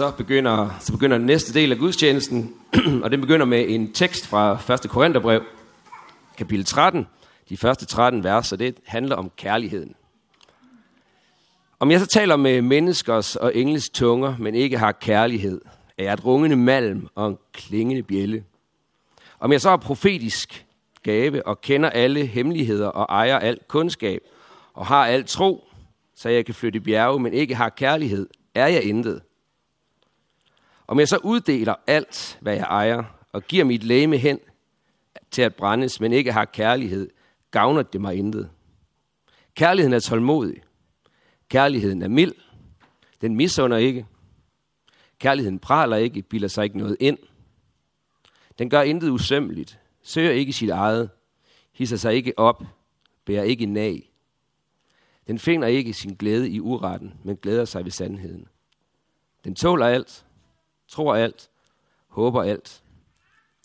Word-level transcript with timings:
så 0.00 0.10
begynder, 0.10 0.76
så 0.80 0.92
begynder 0.92 1.18
den 1.18 1.26
næste 1.26 1.54
del 1.54 1.72
af 1.72 1.78
gudstjenesten, 1.78 2.54
og 3.02 3.10
den 3.10 3.20
begynder 3.20 3.46
med 3.46 3.64
en 3.68 3.92
tekst 3.92 4.26
fra 4.26 4.74
1. 4.84 4.90
Korintherbrev, 4.90 5.42
kapitel 6.36 6.64
13. 6.64 7.06
De 7.48 7.56
første 7.56 7.86
13 7.86 8.24
vers, 8.24 8.52
og 8.52 8.58
det 8.58 8.76
handler 8.86 9.16
om 9.16 9.30
kærligheden. 9.36 9.94
Om 11.80 11.90
jeg 11.90 12.00
så 12.00 12.06
taler 12.06 12.36
med 12.36 12.62
menneskers 12.62 13.36
og 13.36 13.56
engles 13.56 13.88
tunger, 13.90 14.34
men 14.38 14.54
ikke 14.54 14.78
har 14.78 14.92
kærlighed, 14.92 15.60
er 15.98 16.04
jeg 16.04 16.12
et 16.12 16.24
rungende 16.24 16.56
malm 16.56 17.08
og 17.14 17.28
en 17.28 17.38
klingende 17.52 18.02
bjælle. 18.02 18.44
Om 19.40 19.52
jeg 19.52 19.60
så 19.60 19.68
har 19.68 19.76
profetisk 19.76 20.66
gave 21.02 21.46
og 21.46 21.60
kender 21.60 21.90
alle 21.90 22.26
hemmeligheder 22.26 22.88
og 22.88 23.06
ejer 23.08 23.38
alt 23.38 23.68
kundskab 23.68 24.20
og 24.74 24.86
har 24.86 25.06
alt 25.06 25.26
tro, 25.26 25.64
så 26.14 26.28
jeg 26.28 26.46
kan 26.46 26.54
flytte 26.54 26.80
bjerge, 26.80 27.20
men 27.20 27.32
ikke 27.32 27.54
har 27.54 27.68
kærlighed, 27.68 28.28
er 28.54 28.66
jeg 28.66 28.82
intet. 28.82 29.20
Om 30.90 30.98
jeg 30.98 31.08
så 31.08 31.16
uddeler 31.16 31.74
alt, 31.86 32.38
hvad 32.40 32.54
jeg 32.54 32.62
ejer, 32.62 33.04
og 33.32 33.42
giver 33.42 33.64
mit 33.64 33.84
læme 33.84 34.16
hen 34.16 34.38
til 35.30 35.42
at 35.42 35.54
brændes, 35.54 36.00
men 36.00 36.12
ikke 36.12 36.32
har 36.32 36.44
kærlighed, 36.44 37.10
gavner 37.50 37.82
det 37.82 38.00
mig 38.00 38.16
intet. 38.16 38.50
Kærligheden 39.54 39.92
er 39.92 40.00
tålmodig. 40.00 40.62
Kærligheden 41.48 42.02
er 42.02 42.08
mild. 42.08 42.32
Den 43.20 43.36
misunder 43.36 43.76
ikke. 43.76 44.06
Kærligheden 45.18 45.58
praler 45.58 45.96
ikke, 45.96 46.22
bilder 46.22 46.48
sig 46.48 46.64
ikke 46.64 46.78
noget 46.78 46.96
ind. 47.00 47.18
Den 48.58 48.70
gør 48.70 48.82
intet 48.82 49.10
usømmeligt, 49.10 49.78
søger 50.02 50.30
ikke 50.32 50.52
sit 50.52 50.70
eget, 50.70 51.10
hisser 51.72 51.96
sig 51.96 52.14
ikke 52.14 52.38
op, 52.38 52.62
bærer 53.24 53.42
ikke 53.42 53.66
nag. 53.66 54.10
Den 55.26 55.38
finder 55.38 55.68
ikke 55.68 55.92
sin 55.92 56.14
glæde 56.14 56.50
i 56.50 56.60
uretten, 56.60 57.14
men 57.24 57.36
glæder 57.36 57.64
sig 57.64 57.84
ved 57.84 57.90
sandheden. 57.90 58.48
Den 59.44 59.54
tåler 59.54 59.86
alt, 59.86 60.24
tror 60.90 61.14
alt, 61.14 61.50
håber 62.08 62.42
alt, 62.42 62.84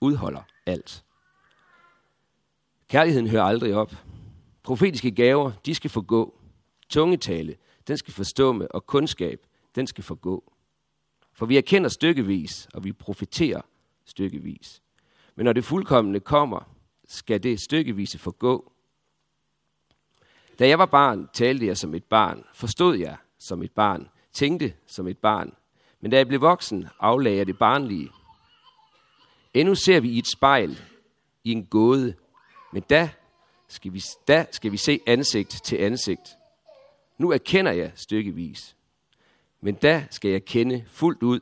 udholder 0.02 0.42
alt. 0.66 1.04
Kærligheden 2.88 3.30
hører 3.30 3.44
aldrig 3.44 3.76
op. 3.76 3.96
Profetiske 4.64 5.12
gaver, 5.12 5.52
de 5.66 5.76
skal 5.76 5.90
forgå. 5.90 6.40
Tungetale, 6.90 7.56
den 7.88 7.98
skal 7.98 8.14
forstumme, 8.14 8.72
og 8.72 8.86
kundskab, 8.86 9.46
den 9.76 9.88
skal 9.88 10.04
forgå. 10.04 10.54
For 11.34 11.46
vi 11.46 11.58
erkender 11.58 11.90
stykkevis, 11.90 12.68
og 12.74 12.84
vi 12.84 12.94
profeterer 12.94 13.62
stykkevis. 14.06 14.82
Men 15.36 15.44
når 15.44 15.54
det 15.54 15.66
fuldkommende 15.66 16.20
kommer, 16.20 16.70
skal 17.08 17.44
det 17.44 17.62
stykkevise 17.62 18.18
forgå. 18.18 18.72
Da 20.60 20.68
jeg 20.68 20.80
var 20.80 20.86
barn, 20.86 21.30
talte 21.34 21.66
jeg 21.66 21.78
som 21.78 21.96
et 21.96 22.04
barn, 22.04 22.44
forstod 22.54 22.96
jeg 22.96 23.18
som 23.38 23.64
et 23.64 23.72
barn, 23.72 24.10
tænkte 24.34 24.74
som 24.88 25.08
et 25.08 25.18
barn. 25.18 25.54
Men 26.06 26.12
da 26.12 26.18
jeg 26.18 26.28
blev 26.28 26.42
voksen, 26.42 26.88
aflagde 27.00 27.38
jeg 27.38 27.48
det 27.48 27.58
barnlige. 27.58 28.10
Endnu 29.54 29.76
ser 29.76 30.00
vi 30.00 30.10
i 30.10 30.18
et 30.18 30.28
spejl, 30.28 30.82
i 31.44 31.52
en 31.52 31.66
gåde, 31.66 32.16
men 32.74 32.82
da 32.82 33.10
skal 33.68 33.94
vi, 33.94 34.04
da 34.28 34.46
skal 34.52 34.72
vi 34.72 34.78
se 34.78 35.00
ansigt 35.08 35.62
til 35.64 35.78
ansigt. 35.78 36.38
Nu 37.18 37.32
erkender 37.32 37.72
jeg 37.72 37.92
stykkevis. 37.96 38.76
Men 39.62 39.76
da 39.76 40.08
skal 40.10 40.32
jeg 40.32 40.46
kende 40.46 40.86
fuldt 40.88 41.24
ud, 41.24 41.40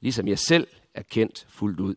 ligesom 0.00 0.28
jeg 0.28 0.38
selv 0.38 0.66
er 0.94 1.02
kendt 1.02 1.46
fuldt 1.48 1.80
ud. 1.80 1.94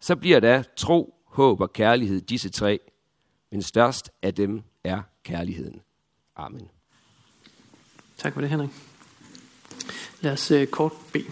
Så 0.00 0.16
bliver 0.16 0.40
der 0.40 0.62
tro, 0.76 1.14
håb 1.24 1.60
og 1.60 1.72
kærlighed, 1.72 2.20
disse 2.20 2.50
tre, 2.50 2.80
men 3.50 3.62
størst 3.62 4.10
af 4.22 4.34
dem 4.34 4.62
er 4.84 5.02
kærligheden. 5.22 5.82
Amen. 6.36 6.68
Tak 8.16 8.32
for 8.32 8.40
det, 8.40 8.50
Henrik. 8.50 8.70
Lad 10.20 10.32
os 10.32 10.50
øh, 10.50 10.66
kort 10.66 10.92
bede. 11.12 11.24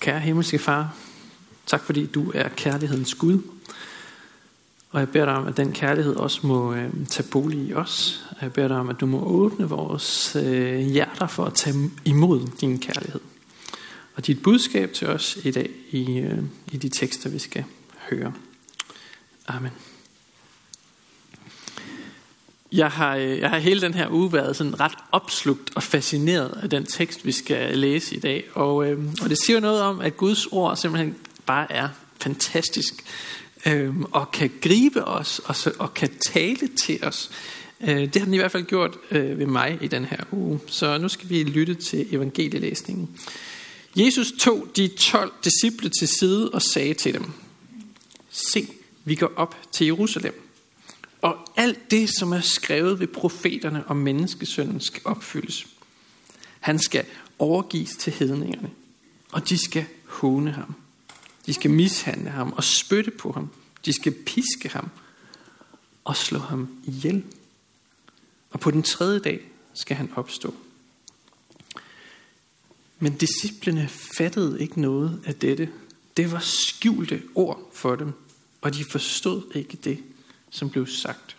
Kære 0.00 0.20
himmelske 0.20 0.58
far, 0.58 0.96
tak 1.66 1.82
fordi 1.82 2.06
du 2.06 2.32
er 2.34 2.48
kærlighedens 2.48 3.14
Gud. 3.14 3.42
Og 4.90 5.00
jeg 5.00 5.08
beder 5.08 5.24
dig 5.24 5.34
om, 5.34 5.46
at 5.46 5.56
den 5.56 5.72
kærlighed 5.72 6.16
også 6.16 6.46
må 6.46 6.74
øh, 6.74 6.90
tage 7.08 7.28
bolig 7.30 7.68
i 7.68 7.74
os. 7.74 8.24
Jeg 8.42 8.52
beder 8.52 8.68
dig 8.68 8.76
om, 8.76 8.88
at 8.88 9.00
du 9.00 9.06
må 9.06 9.24
åbne 9.24 9.68
vores 9.68 10.36
øh, 10.36 10.78
hjerter 10.78 11.26
for 11.26 11.44
at 11.44 11.54
tage 11.54 11.90
imod 12.04 12.46
din 12.60 12.78
kærlighed. 12.78 13.20
Og 14.14 14.26
dit 14.26 14.42
budskab 14.42 14.92
til 14.92 15.08
os 15.08 15.38
i 15.44 15.50
dag 15.50 15.70
i, 15.90 16.18
øh, 16.18 16.38
i 16.72 16.76
de 16.76 16.88
tekster, 16.88 17.30
vi 17.30 17.38
skal 17.38 17.64
høre. 18.10 18.32
Amen. 19.46 19.72
Jeg 22.72 22.90
har, 22.90 23.16
øh, 23.16 23.38
jeg 23.38 23.50
har 23.50 23.58
hele 23.58 23.80
den 23.80 23.94
her 23.94 24.10
uge 24.10 24.32
været 24.32 24.56
sådan 24.56 24.80
ret 24.80 24.94
opslugt 25.12 25.70
og 25.74 25.82
fascineret 25.82 26.58
af 26.62 26.70
den 26.70 26.86
tekst, 26.86 27.26
vi 27.26 27.32
skal 27.32 27.78
læse 27.78 28.16
i 28.16 28.20
dag. 28.20 28.44
Og, 28.54 28.90
øh, 28.90 28.98
og 29.22 29.30
det 29.30 29.38
siger 29.46 29.60
noget 29.60 29.82
om, 29.82 30.00
at 30.00 30.16
Guds 30.16 30.46
ord 30.46 30.76
simpelthen 30.76 31.14
bare 31.46 31.72
er 31.72 31.88
fantastisk. 32.20 32.94
Øh, 33.66 33.94
og 34.12 34.30
kan 34.30 34.50
gribe 34.60 35.04
os 35.04 35.38
og, 35.44 35.56
så, 35.56 35.72
og 35.78 35.94
kan 35.94 36.08
tale 36.32 36.68
til 36.68 37.04
os. 37.04 37.30
Øh, 37.80 37.96
det 37.96 38.16
har 38.16 38.24
den 38.24 38.34
i 38.34 38.36
hvert 38.36 38.52
fald 38.52 38.64
gjort 38.64 38.96
øh, 39.10 39.38
ved 39.38 39.46
mig 39.46 39.78
i 39.80 39.86
den 39.86 40.04
her 40.04 40.20
uge. 40.32 40.60
Så 40.66 40.98
nu 40.98 41.08
skal 41.08 41.30
vi 41.30 41.42
lytte 41.42 41.74
til 41.74 42.14
evangelielæsningen. 42.14 43.08
Jesus 43.96 44.32
tog 44.38 44.66
de 44.76 44.88
12 44.88 45.32
disciple 45.44 45.90
til 46.00 46.08
side 46.08 46.50
og 46.50 46.62
sagde 46.62 46.94
til 46.94 47.14
dem, 47.14 47.32
Se, 48.30 48.68
vi 49.04 49.14
går 49.14 49.32
op 49.36 49.56
til 49.72 49.86
Jerusalem 49.86 50.45
og 51.26 51.38
alt 51.56 51.90
det, 51.90 52.10
som 52.18 52.32
er 52.32 52.40
skrevet 52.40 53.00
ved 53.00 53.06
profeterne 53.06 53.88
om 53.88 53.96
menneskesønnen, 53.96 54.80
skal 54.80 55.02
opfyldes. 55.04 55.66
Han 56.60 56.78
skal 56.78 57.06
overgives 57.38 57.96
til 57.96 58.12
hedningerne, 58.12 58.70
og 59.32 59.48
de 59.48 59.58
skal 59.58 59.86
håne 60.04 60.52
ham. 60.52 60.74
De 61.46 61.54
skal 61.54 61.70
mishandle 61.70 62.30
ham 62.30 62.52
og 62.52 62.64
spytte 62.64 63.10
på 63.10 63.32
ham. 63.32 63.50
De 63.84 63.92
skal 63.92 64.12
piske 64.12 64.68
ham 64.68 64.90
og 66.04 66.16
slå 66.16 66.38
ham 66.38 66.68
ihjel. 66.84 67.24
Og 68.50 68.60
på 68.60 68.70
den 68.70 68.82
tredje 68.82 69.18
dag 69.18 69.40
skal 69.74 69.96
han 69.96 70.12
opstå. 70.16 70.54
Men 72.98 73.16
disciplene 73.16 73.88
fattede 73.88 74.60
ikke 74.60 74.80
noget 74.80 75.22
af 75.24 75.34
dette. 75.34 75.72
Det 76.16 76.32
var 76.32 76.40
skjulte 76.40 77.22
ord 77.34 77.70
for 77.74 77.96
dem, 77.96 78.12
og 78.60 78.74
de 78.74 78.84
forstod 78.84 79.42
ikke 79.54 79.76
det, 79.76 80.02
som 80.50 80.70
blev 80.70 80.86
sagt. 80.86 81.36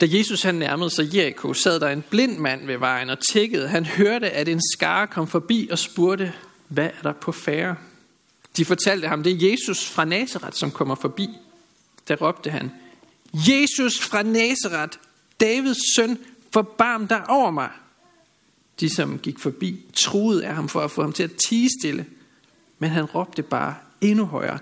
Da 0.00 0.06
Jesus 0.08 0.42
han 0.42 0.54
nærmede 0.54 0.90
sig 0.90 1.14
Jericho, 1.14 1.54
sad 1.54 1.80
der 1.80 1.88
en 1.88 2.04
blind 2.10 2.38
mand 2.38 2.66
ved 2.66 2.78
vejen 2.78 3.10
og 3.10 3.18
tækkede. 3.32 3.68
Han 3.68 3.86
hørte, 3.86 4.30
at 4.30 4.48
en 4.48 4.60
skare 4.72 5.06
kom 5.06 5.28
forbi 5.28 5.68
og 5.70 5.78
spurgte, 5.78 6.32
hvad 6.68 6.86
er 6.98 7.02
der 7.02 7.12
på 7.12 7.32
færre? 7.32 7.76
De 8.56 8.64
fortalte 8.64 9.08
ham, 9.08 9.22
det 9.22 9.32
er 9.32 9.50
Jesus 9.50 9.88
fra 9.88 10.04
Nazareth, 10.04 10.56
som 10.56 10.70
kommer 10.70 10.94
forbi. 10.94 11.28
Der 12.08 12.16
råbte 12.16 12.50
han, 12.50 12.70
Jesus 13.34 14.00
fra 14.00 14.22
Nazareth, 14.22 14.98
Davids 15.40 15.94
søn, 15.96 16.18
forbarm 16.52 17.08
dig 17.08 17.30
over 17.30 17.50
mig. 17.50 17.70
De, 18.80 18.94
som 18.94 19.18
gik 19.18 19.38
forbi, 19.38 19.80
troede 19.94 20.46
af 20.46 20.54
ham 20.54 20.68
for 20.68 20.80
at 20.80 20.90
få 20.90 21.02
ham 21.02 21.12
til 21.12 21.22
at 21.22 21.30
tige 21.48 21.70
stille. 21.80 22.06
Men 22.78 22.90
han 22.90 23.04
råbte 23.04 23.42
bare 23.42 23.74
endnu 24.00 24.24
højere, 24.24 24.58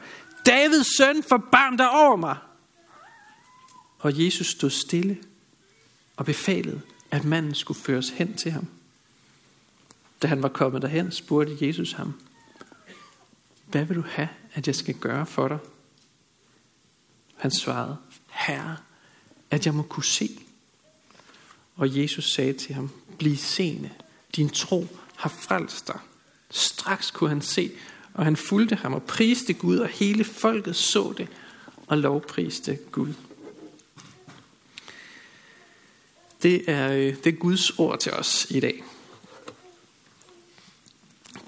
Davids 0.49 0.97
søn, 0.97 1.23
forbarm 1.23 1.77
dig 1.77 1.91
over 1.91 2.17
mig. 2.17 2.37
Og 3.99 4.25
Jesus 4.25 4.47
stod 4.47 4.71
stille 4.71 5.19
og 6.17 6.25
befalede, 6.25 6.81
at 7.11 7.25
manden 7.25 7.55
skulle 7.55 7.81
føres 7.81 8.11
hen 8.11 8.37
til 8.37 8.53
ham. 8.53 8.67
Da 10.23 10.27
han 10.27 10.43
var 10.43 10.49
kommet 10.49 10.83
derhen, 10.83 11.13
spurgte 11.13 11.67
Jesus 11.67 11.93
ham, 11.93 12.21
hvad 13.67 13.85
vil 13.85 13.97
du 13.97 14.05
have, 14.09 14.29
at 14.55 14.67
jeg 14.67 14.75
skal 14.75 14.95
gøre 14.95 15.27
for 15.27 15.49
dig? 15.49 15.59
Han 17.37 17.51
svarede, 17.51 17.97
Herre, 18.31 18.77
at 19.51 19.67
jeg 19.67 19.75
må 19.75 19.83
kunne 19.83 20.05
se. 20.05 20.41
Og 21.77 21.97
Jesus 21.99 22.33
sagde 22.33 22.53
til 22.53 22.75
ham, 22.75 22.91
bliv 23.19 23.37
seende, 23.37 23.91
din 24.37 24.51
tro 24.51 24.87
har 25.17 25.29
frelst 25.29 25.87
dig. 25.87 25.99
Straks 26.51 27.11
kunne 27.11 27.31
han 27.31 27.43
se, 27.43 27.71
og 28.15 28.25
han 28.25 28.37
fulgte 28.37 28.75
ham 28.75 28.95
og 28.95 29.03
priste 29.03 29.53
Gud, 29.53 29.79
og 29.79 29.89
hele 29.89 30.25
folket 30.25 30.77
så 30.77 31.15
det 31.17 31.29
og 31.87 31.99
lovpriste 31.99 32.79
Gud. 32.93 33.15
Det 36.43 36.71
er, 36.71 36.93
øh, 36.93 37.17
det 37.25 37.27
er 37.27 37.39
Guds 37.39 37.71
ord 37.71 38.01
til 38.01 38.13
os 38.13 38.47
i 38.51 38.61
dag. 38.61 38.85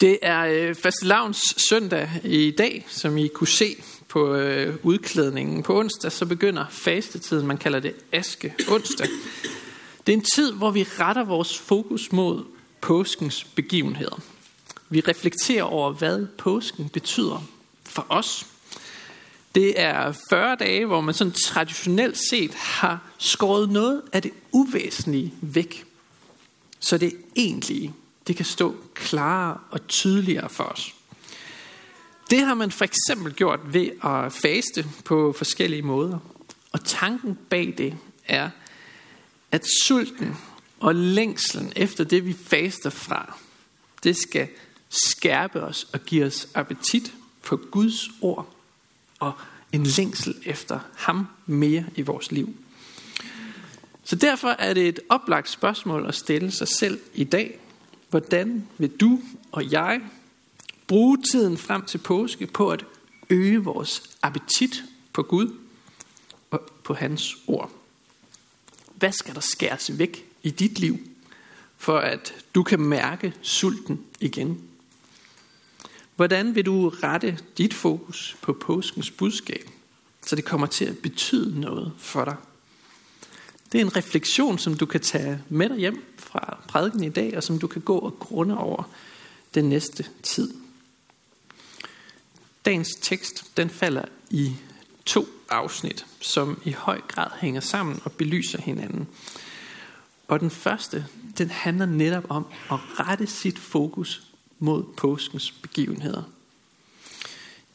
Det 0.00 0.18
er 0.22 0.40
øh, 0.40 0.74
fastelavns 0.74 1.54
søndag 1.68 2.10
i 2.24 2.50
dag, 2.58 2.86
som 2.88 3.18
I 3.18 3.28
kunne 3.28 3.48
se 3.48 3.82
på 4.08 4.34
øh, 4.34 4.76
udklædningen. 4.82 5.62
På 5.62 5.78
onsdag 5.78 6.12
så 6.12 6.26
begynder 6.26 6.66
fastetiden, 6.70 7.46
man 7.46 7.58
kalder 7.58 7.80
det 7.80 7.94
aske 8.12 8.54
onsdag. 8.68 9.08
Det 10.06 10.12
er 10.12 10.16
en 10.16 10.24
tid, 10.34 10.52
hvor 10.52 10.70
vi 10.70 10.82
retter 10.82 11.24
vores 11.24 11.58
fokus 11.58 12.12
mod 12.12 12.44
påskens 12.80 13.44
begivenheder. 13.44 14.20
Vi 14.90 15.00
reflekterer 15.00 15.62
over, 15.62 15.92
hvad 15.92 16.26
påsken 16.26 16.88
betyder 16.88 17.44
for 17.84 18.06
os. 18.08 18.46
Det 19.54 19.80
er 19.80 20.12
40 20.30 20.56
dage, 20.56 20.86
hvor 20.86 21.00
man 21.00 21.14
sådan 21.14 21.32
traditionelt 21.32 22.18
set 22.30 22.54
har 22.54 23.10
skåret 23.18 23.70
noget 23.70 24.02
af 24.12 24.22
det 24.22 24.32
uvæsentlige 24.52 25.34
væk. 25.40 25.84
så 26.80 26.98
det 26.98 27.16
egentlige, 27.36 27.94
det 28.26 28.36
kan 28.36 28.44
stå 28.44 28.76
klarere 28.94 29.58
og 29.70 29.88
tydeligere 29.88 30.48
for 30.48 30.64
os. 30.64 30.94
Det 32.30 32.40
har 32.40 32.54
man 32.54 32.70
for 32.70 32.84
eksempel 32.84 33.32
gjort 33.34 33.60
ved 33.64 33.90
at 34.04 34.32
faste 34.32 34.86
på 35.04 35.32
forskellige 35.32 35.82
måder. 35.82 36.18
Og 36.72 36.84
tanken 36.84 37.38
bag 37.50 37.74
det 37.78 37.96
er, 38.26 38.50
at 39.50 39.66
sulten 39.84 40.36
og 40.80 40.94
længslen 40.94 41.72
efter 41.76 42.04
det, 42.04 42.26
vi 42.26 42.32
faster 42.32 42.90
fra, 42.90 43.38
det 44.02 44.16
skal 44.16 44.48
skærpe 44.90 45.62
os 45.62 45.86
og 45.92 46.00
give 46.00 46.24
os 46.24 46.48
appetit 46.54 47.12
på 47.42 47.56
Guds 47.56 48.08
ord 48.20 48.54
og 49.18 49.32
en 49.72 49.86
længsel 49.86 50.34
efter 50.44 50.80
ham 50.96 51.26
mere 51.46 51.84
i 51.96 52.02
vores 52.02 52.32
liv. 52.32 52.54
Så 54.04 54.16
derfor 54.16 54.48
er 54.48 54.74
det 54.74 54.88
et 54.88 55.00
oplagt 55.08 55.50
spørgsmål 55.50 56.06
at 56.06 56.14
stille 56.14 56.50
sig 56.50 56.68
selv 56.68 57.00
i 57.14 57.24
dag. 57.24 57.60
Hvordan 58.10 58.68
vil 58.78 58.90
du 58.90 59.20
og 59.52 59.72
jeg 59.72 60.00
bruge 60.86 61.18
tiden 61.30 61.58
frem 61.58 61.84
til 61.84 61.98
påske 61.98 62.46
på 62.46 62.70
at 62.70 62.84
øge 63.30 63.58
vores 63.58 64.02
appetit 64.22 64.84
på 65.12 65.22
Gud 65.22 65.54
og 66.50 66.60
på 66.84 66.94
hans 66.94 67.36
ord? 67.46 67.70
Hvad 68.94 69.12
skal 69.12 69.34
der 69.34 69.40
skæres 69.40 69.98
væk 69.98 70.26
i 70.42 70.50
dit 70.50 70.78
liv, 70.78 70.98
for 71.78 71.98
at 71.98 72.34
du 72.54 72.62
kan 72.62 72.80
mærke 72.80 73.34
sulten 73.42 74.00
igen? 74.20 74.69
Hvordan 76.20 76.54
vil 76.54 76.66
du 76.66 76.88
rette 76.88 77.38
dit 77.58 77.74
fokus 77.74 78.36
på 78.42 78.52
påskens 78.52 79.10
budskab, 79.10 79.70
så 80.26 80.36
det 80.36 80.44
kommer 80.44 80.66
til 80.66 80.84
at 80.84 80.98
betyde 80.98 81.60
noget 81.60 81.92
for 81.98 82.24
dig? 82.24 82.36
Det 83.72 83.80
er 83.80 83.84
en 83.84 83.96
refleksion, 83.96 84.58
som 84.58 84.76
du 84.76 84.86
kan 84.86 85.00
tage 85.00 85.42
med 85.48 85.68
dig 85.68 85.76
hjem 85.78 86.04
fra 86.18 86.58
prædiken 86.68 87.04
i 87.04 87.08
dag, 87.08 87.36
og 87.36 87.42
som 87.42 87.58
du 87.58 87.66
kan 87.66 87.82
gå 87.82 87.98
og 87.98 88.18
grunde 88.18 88.58
over 88.58 88.82
den 89.54 89.68
næste 89.68 90.06
tid. 90.22 90.54
Dagens 92.64 92.88
tekst 93.00 93.56
den 93.56 93.70
falder 93.70 94.04
i 94.30 94.52
to 95.06 95.26
afsnit, 95.48 96.06
som 96.20 96.60
i 96.64 96.72
høj 96.72 97.00
grad 97.00 97.30
hænger 97.40 97.60
sammen 97.60 98.00
og 98.04 98.12
belyser 98.12 98.60
hinanden. 98.60 99.08
Og 100.28 100.40
den 100.40 100.50
første, 100.50 101.06
den 101.38 101.50
handler 101.50 101.86
netop 101.86 102.24
om 102.28 102.46
at 102.70 102.78
rette 102.98 103.26
sit 103.26 103.58
fokus 103.58 104.29
mod 104.60 104.84
påskens 104.96 105.50
begivenheder. 105.50 106.22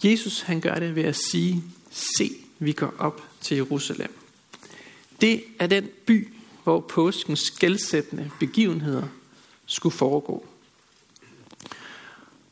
Jesus 0.04 0.42
han 0.42 0.62
gør 0.62 0.76
det 0.76 0.96
ved 0.96 1.04
at 1.04 1.16
sige, 1.16 1.64
se, 1.92 2.32
vi 2.60 2.72
går 2.72 2.94
op 2.98 3.22
til 3.42 3.58
Jerusalem. 3.58 4.18
Det 5.22 5.44
er 5.60 5.68
den 5.68 5.90
by, 6.06 6.34
hvor 6.64 6.80
påskens 6.80 7.40
skældsættende 7.40 8.32
begivenheder 8.40 9.08
skulle 9.66 9.96
foregå. 9.96 10.46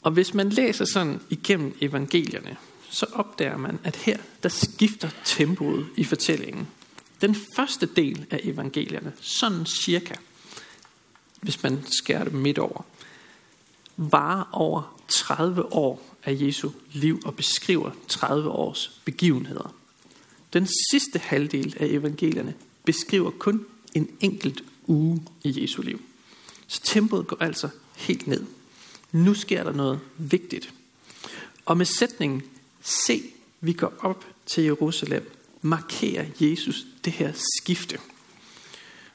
Og 0.01 0.11
hvis 0.11 0.33
man 0.33 0.49
læser 0.49 0.85
sådan 0.85 1.19
igennem 1.29 1.77
evangelierne, 1.81 2.57
så 2.89 3.05
opdager 3.13 3.57
man, 3.57 3.79
at 3.83 3.95
her 3.95 4.17
der 4.43 4.49
skifter 4.49 5.09
tempoet 5.25 5.87
i 5.97 6.03
fortællingen. 6.03 6.67
Den 7.21 7.35
første 7.55 7.85
del 7.85 8.25
af 8.31 8.39
evangelierne, 8.43 9.13
sådan 9.21 9.65
cirka, 9.65 10.15
hvis 11.41 11.63
man 11.63 11.83
skærer 11.91 12.23
det 12.23 12.33
midt 12.33 12.59
over, 12.59 12.85
varer 13.97 14.43
over 14.51 14.99
30 15.07 15.73
år 15.73 16.15
af 16.23 16.37
Jesu 16.41 16.69
liv 16.91 17.21
og 17.25 17.35
beskriver 17.35 17.91
30 18.07 18.49
års 18.49 19.01
begivenheder. 19.05 19.75
Den 20.53 20.67
sidste 20.91 21.19
halvdel 21.19 21.75
af 21.79 21.85
evangelierne 21.85 22.53
beskriver 22.83 23.31
kun 23.31 23.65
en 23.93 24.09
enkelt 24.19 24.63
uge 24.87 25.21
i 25.43 25.61
Jesu 25.61 25.81
liv. 25.81 26.01
Så 26.67 26.81
tempoet 26.83 27.27
går 27.27 27.37
altså 27.39 27.69
helt 27.95 28.27
ned. 28.27 28.45
Nu 29.11 29.33
sker 29.33 29.63
der 29.63 29.73
noget 29.73 29.99
vigtigt. 30.17 30.73
Og 31.65 31.77
med 31.77 31.85
sætningen, 31.85 32.41
se, 32.81 33.21
vi 33.61 33.73
går 33.73 33.93
op 33.99 34.25
til 34.45 34.63
Jerusalem, 34.63 35.31
markerer 35.61 36.25
Jesus 36.39 36.85
det 37.05 37.13
her 37.13 37.31
skifte. 37.33 37.97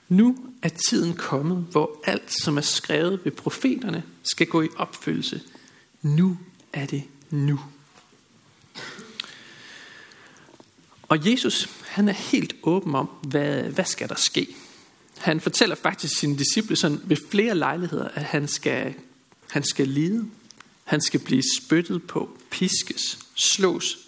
Nu 0.08 0.36
er 0.62 0.68
tiden 0.68 1.14
kommet, 1.14 1.66
hvor 1.70 2.00
alt, 2.04 2.32
som 2.42 2.56
er 2.56 2.62
skrevet 2.62 3.20
ved 3.24 3.32
profeterne, 3.32 4.02
skal 4.22 4.46
gå 4.46 4.62
i 4.62 4.68
opfyldelse. 4.76 5.40
Nu 6.02 6.38
er 6.72 6.86
det 6.86 7.04
nu. 7.30 7.60
Og 11.02 11.30
Jesus, 11.30 11.68
han 11.88 12.08
er 12.08 12.12
helt 12.12 12.54
åben 12.62 12.94
om, 12.94 13.06
hvad, 13.22 13.62
hvad 13.62 13.84
skal 13.84 14.08
der 14.08 14.14
ske. 14.14 14.56
Han 15.18 15.40
fortæller 15.40 15.74
faktisk 15.74 16.18
sine 16.18 16.38
disciple 16.38 16.76
sådan 16.76 17.00
ved 17.04 17.16
flere 17.30 17.54
lejligheder, 17.54 18.08
at 18.08 18.22
han 18.22 18.48
skal, 18.48 18.94
han 19.50 19.64
skal 19.64 19.88
lide. 19.88 20.30
Han 20.84 21.00
skal 21.00 21.20
blive 21.20 21.42
spyttet 21.58 22.02
på, 22.02 22.38
piskes, 22.50 23.18
slås. 23.34 23.98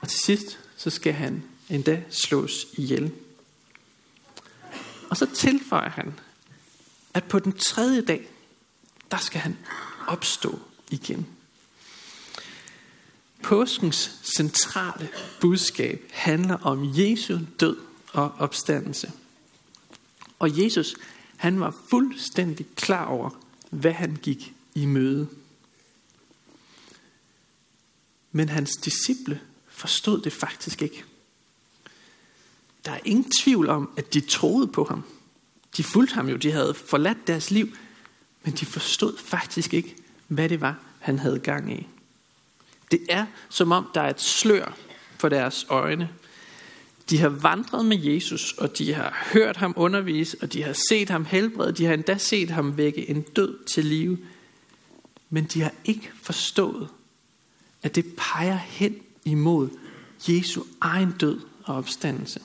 Og 0.00 0.08
til 0.08 0.20
sidst, 0.20 0.58
så 0.76 0.90
skal 0.90 1.12
han 1.12 1.42
endda 1.70 2.02
slås 2.10 2.66
ihjel. 2.76 3.12
Og 5.14 5.18
så 5.18 5.26
tilføjer 5.34 5.90
han, 5.90 6.20
at 7.14 7.24
på 7.24 7.38
den 7.38 7.52
tredje 7.52 8.00
dag, 8.00 8.28
der 9.10 9.16
skal 9.16 9.40
han 9.40 9.58
opstå 10.06 10.58
igen. 10.90 11.26
Påskens 13.42 14.20
centrale 14.36 15.08
budskab 15.40 16.10
handler 16.12 16.54
om 16.54 16.92
Jesu 16.98 17.38
død 17.60 17.76
og 18.12 18.34
opstandelse. 18.38 19.12
Og 20.38 20.62
Jesus, 20.62 20.94
han 21.36 21.60
var 21.60 21.76
fuldstændig 21.90 22.66
klar 22.76 23.06
over, 23.06 23.30
hvad 23.70 23.92
han 23.92 24.16
gik 24.22 24.54
i 24.74 24.86
møde. 24.86 25.28
Men 28.32 28.48
hans 28.48 28.70
disciple 28.84 29.40
forstod 29.68 30.20
det 30.20 30.32
faktisk 30.32 30.82
ikke. 30.82 31.04
Der 32.84 32.92
er 32.92 33.00
ingen 33.04 33.30
tvivl 33.42 33.68
om, 33.68 33.90
at 33.96 34.14
de 34.14 34.20
troede 34.20 34.66
på 34.66 34.84
ham. 34.84 35.02
De 35.76 35.84
fulgte 35.84 36.14
ham 36.14 36.28
jo, 36.28 36.36
de 36.36 36.52
havde 36.52 36.74
forladt 36.74 37.26
deres 37.26 37.50
liv, 37.50 37.68
men 38.42 38.54
de 38.54 38.66
forstod 38.66 39.18
faktisk 39.18 39.74
ikke, 39.74 39.96
hvad 40.28 40.48
det 40.48 40.60
var, 40.60 40.78
han 40.98 41.18
havde 41.18 41.38
gang 41.38 41.72
i. 41.72 41.86
Det 42.90 43.00
er 43.08 43.26
som 43.48 43.72
om, 43.72 43.88
der 43.94 44.00
er 44.00 44.10
et 44.10 44.20
slør 44.20 44.76
for 45.18 45.28
deres 45.28 45.66
øjne. 45.68 46.08
De 47.10 47.18
har 47.18 47.28
vandret 47.28 47.86
med 47.86 47.98
Jesus, 47.98 48.52
og 48.52 48.78
de 48.78 48.94
har 48.94 49.28
hørt 49.32 49.56
ham 49.56 49.74
undervise, 49.76 50.36
og 50.42 50.52
de 50.52 50.62
har 50.62 50.76
set 50.88 51.10
ham 51.10 51.24
helbrede. 51.24 51.72
De 51.72 51.84
har 51.84 51.94
endda 51.94 52.18
set 52.18 52.50
ham 52.50 52.76
vække 52.76 53.10
en 53.10 53.22
død 53.22 53.64
til 53.64 53.84
live. 53.84 54.18
Men 55.30 55.44
de 55.44 55.62
har 55.62 55.72
ikke 55.84 56.10
forstået, 56.22 56.88
at 57.82 57.94
det 57.94 58.06
peger 58.16 58.56
hen 58.56 58.96
imod 59.24 59.68
Jesu 60.28 60.62
egen 60.80 61.12
død 61.12 61.40
og 61.64 61.76
opstandelse. 61.76 62.40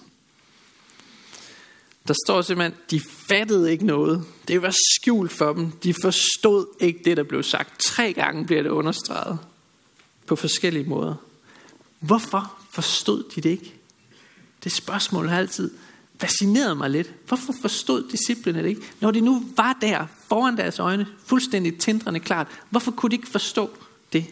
Der 2.08 2.15
står 2.25 2.41
simpelthen, 2.41 2.79
de 2.91 3.01
fattede 3.27 3.72
ikke 3.72 3.86
noget. 3.86 4.24
Det 4.48 4.62
var 4.62 4.75
skjult 4.96 5.32
for 5.32 5.53
dem. 5.53 5.72
De 5.72 5.94
forstod 6.03 6.65
ikke 6.79 7.00
det, 7.06 7.18
der 7.18 7.24
blev 7.24 7.44
sagt. 7.44 7.79
Tre 7.79 8.13
gange 8.13 8.46
bliver 8.46 8.63
det 8.63 8.70
understreget 8.70 9.39
på 10.25 10.36
forskellige 10.36 10.89
måder. 10.89 11.15
Hvorfor 12.00 12.58
forstod 12.70 13.24
de 13.36 13.41
det 13.41 13.50
ikke? 13.50 13.74
Det 14.63 14.72
spørgsmål 14.72 15.27
har 15.29 15.38
altid 15.38 15.72
fascineret 16.20 16.77
mig 16.77 16.89
lidt. 16.89 17.13
Hvorfor 17.27 17.53
forstod 17.62 18.10
disciplene 18.12 18.63
det 18.63 18.70
ikke? 18.70 18.82
Når 19.00 19.12
de 19.12 19.22
nu 19.22 19.46
var 19.56 19.77
der 19.82 20.06
foran 20.27 20.58
deres 20.58 20.79
øjne, 20.79 21.08
fuldstændig 21.25 21.79
tindrende 21.79 22.20
klart, 22.20 22.48
hvorfor 22.70 22.91
kunne 22.91 23.10
de 23.10 23.15
ikke 23.15 23.29
forstå 23.29 23.70
det? 24.13 24.25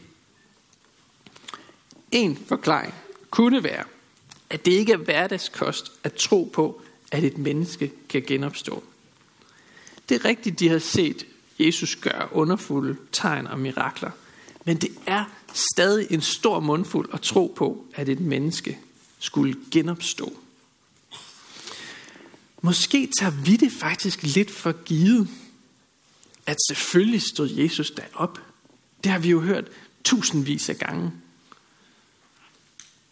En 2.12 2.40
forklaring 2.48 2.94
kunne 3.30 3.64
være, 3.64 3.84
at 4.50 4.66
det 4.66 4.72
ikke 4.72 4.94
er 4.94 4.98
hverdagskost 4.98 5.92
at 6.04 6.14
tro 6.14 6.50
på, 6.54 6.82
at 7.12 7.24
et 7.24 7.38
menneske 7.38 7.92
kan 8.10 8.24
genopstå. 8.28 8.84
Det 10.10 10.16
er 10.16 10.26
rigtigt, 10.26 10.60
de 10.60 10.70
har 10.70 10.80
set 10.80 11.26
Jesus 11.60 11.96
gøre 11.96 12.34
underfulde 12.34 12.98
tegn 13.12 13.48
og 13.48 13.60
mirakler. 13.60 14.12
Men 14.66 14.78
det 14.78 14.90
er 15.06 15.24
stadig 15.54 16.08
en 16.10 16.22
stor 16.22 16.60
mundfuld 16.60 17.10
at 17.14 17.22
tro 17.22 17.54
på, 17.56 17.86
at 17.94 18.10
et 18.10 18.20
menneske 18.20 18.78
skulle 19.20 19.56
genopstå. 19.72 20.38
Måske 22.62 23.10
tager 23.20 23.32
vi 23.32 23.56
det 23.56 23.72
faktisk 23.72 24.24
lidt 24.24 24.52
for 24.52 24.72
givet, 24.72 25.28
at 26.46 26.58
selvfølgelig 26.68 27.22
stod 27.22 27.50
Jesus 27.50 27.92
derop. 27.92 28.40
Det 29.04 29.12
har 29.12 29.20
vi 29.20 29.30
jo 29.30 29.40
hørt 29.40 29.68
tusindvis 30.04 30.70
af 30.70 30.78
gange. 30.78 31.12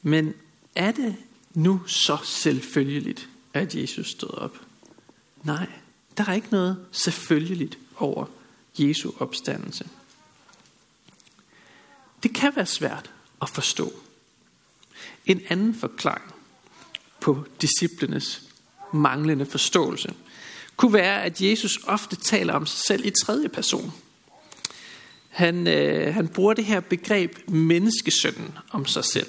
Men 0.01 0.33
er 0.75 0.91
det 0.91 1.15
nu 1.53 1.81
så 1.87 2.17
selvfølgeligt, 2.23 3.29
at 3.59 3.75
Jesus 3.75 4.09
stod 4.11 4.33
op? 4.33 4.61
Nej, 5.43 5.67
der 6.17 6.23
er 6.27 6.33
ikke 6.33 6.51
noget 6.51 6.85
selvfølgeligt 6.91 7.77
over 7.97 8.25
Jesu 8.77 9.11
opstandelse. 9.19 9.87
Det 12.23 12.33
kan 12.33 12.55
være 12.55 12.65
svært 12.65 13.11
at 13.41 13.49
forstå. 13.49 13.93
En 15.25 15.41
anden 15.49 15.75
forklaring 15.75 16.33
på 17.19 17.45
disciplenes 17.61 18.43
manglende 18.93 19.45
forståelse 19.45 20.13
kunne 20.75 20.93
være, 20.93 21.23
at 21.23 21.41
Jesus 21.41 21.79
ofte 21.87 22.15
taler 22.15 22.53
om 22.53 22.65
sig 22.65 22.79
selv 22.79 23.05
i 23.05 23.09
tredje 23.09 23.49
person. 23.49 23.93
Han, 25.29 25.67
øh, 25.67 26.13
han 26.13 26.27
bruger 26.27 26.53
det 26.53 26.65
her 26.65 26.79
begreb 26.79 27.49
menneskesønnen 27.49 28.57
om 28.71 28.85
sig 28.85 29.05
selv. 29.05 29.27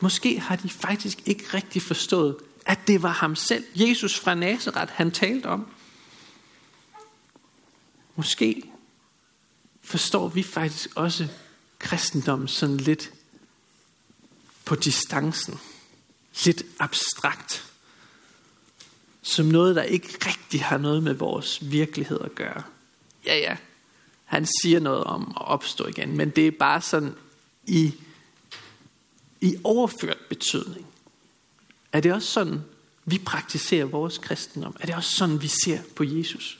Måske 0.00 0.40
har 0.40 0.56
de 0.56 0.68
faktisk 0.68 1.18
ikke 1.26 1.44
rigtig 1.54 1.82
forstået, 1.82 2.36
at 2.66 2.78
det 2.86 3.02
var 3.02 3.12
ham 3.12 3.36
selv, 3.36 3.64
Jesus 3.74 4.18
fra 4.18 4.34
Nazareth, 4.34 4.92
han 4.92 5.10
talte 5.10 5.46
om. 5.46 5.66
Måske 8.16 8.62
forstår 9.82 10.28
vi 10.28 10.42
faktisk 10.42 10.90
også 10.94 11.28
kristendommen 11.78 12.48
sådan 12.48 12.76
lidt 12.76 13.12
på 14.64 14.74
distancen. 14.74 15.60
Lidt 16.44 16.62
abstrakt. 16.78 17.72
Som 19.22 19.46
noget, 19.46 19.76
der 19.76 19.82
ikke 19.82 20.08
rigtig 20.26 20.64
har 20.64 20.78
noget 20.78 21.02
med 21.02 21.14
vores 21.14 21.70
virkelighed 21.70 22.20
at 22.20 22.34
gøre. 22.34 22.62
Ja, 23.26 23.36
ja, 23.36 23.56
han 24.24 24.46
siger 24.62 24.80
noget 24.80 25.04
om 25.04 25.32
at 25.36 25.46
opstå 25.46 25.86
igen, 25.86 26.16
men 26.16 26.30
det 26.30 26.46
er 26.46 26.50
bare 26.50 26.80
sådan 26.80 27.14
i, 27.66 27.94
i 29.40 29.56
overført 29.64 30.18
betydning. 30.28 30.86
Er 31.92 32.00
det 32.00 32.12
også 32.12 32.28
sådan, 32.28 32.60
vi 33.04 33.18
praktiserer 33.18 33.84
vores 33.84 34.18
kristendom? 34.18 34.76
Er 34.80 34.86
det 34.86 34.94
også 34.94 35.16
sådan, 35.16 35.42
vi 35.42 35.48
ser 35.48 35.82
på 35.96 36.04
Jesus? 36.04 36.58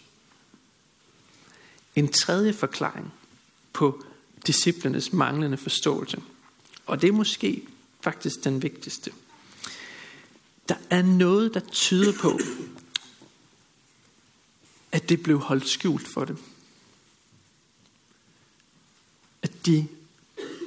En 1.97 2.13
tredje 2.13 2.53
forklaring 2.53 3.13
på 3.73 4.05
disciplernes 4.47 5.13
manglende 5.13 5.57
forståelse. 5.57 6.23
Og 6.87 7.03
det 7.03 7.09
er 7.09 7.13
måske 7.13 7.63
faktisk 8.01 8.45
den 8.45 8.63
vigtigste. 8.63 9.13
Der 10.69 10.77
er 10.91 11.03
noget, 11.03 11.55
der 11.55 11.61
tyder 11.61 12.13
på, 12.21 12.39
at 14.93 15.09
det 15.09 15.23
blev 15.23 15.39
holdt 15.39 15.69
skjult 15.69 16.09
for 16.09 16.25
dem. 16.25 16.39
At 19.43 19.67
de, 19.67 19.89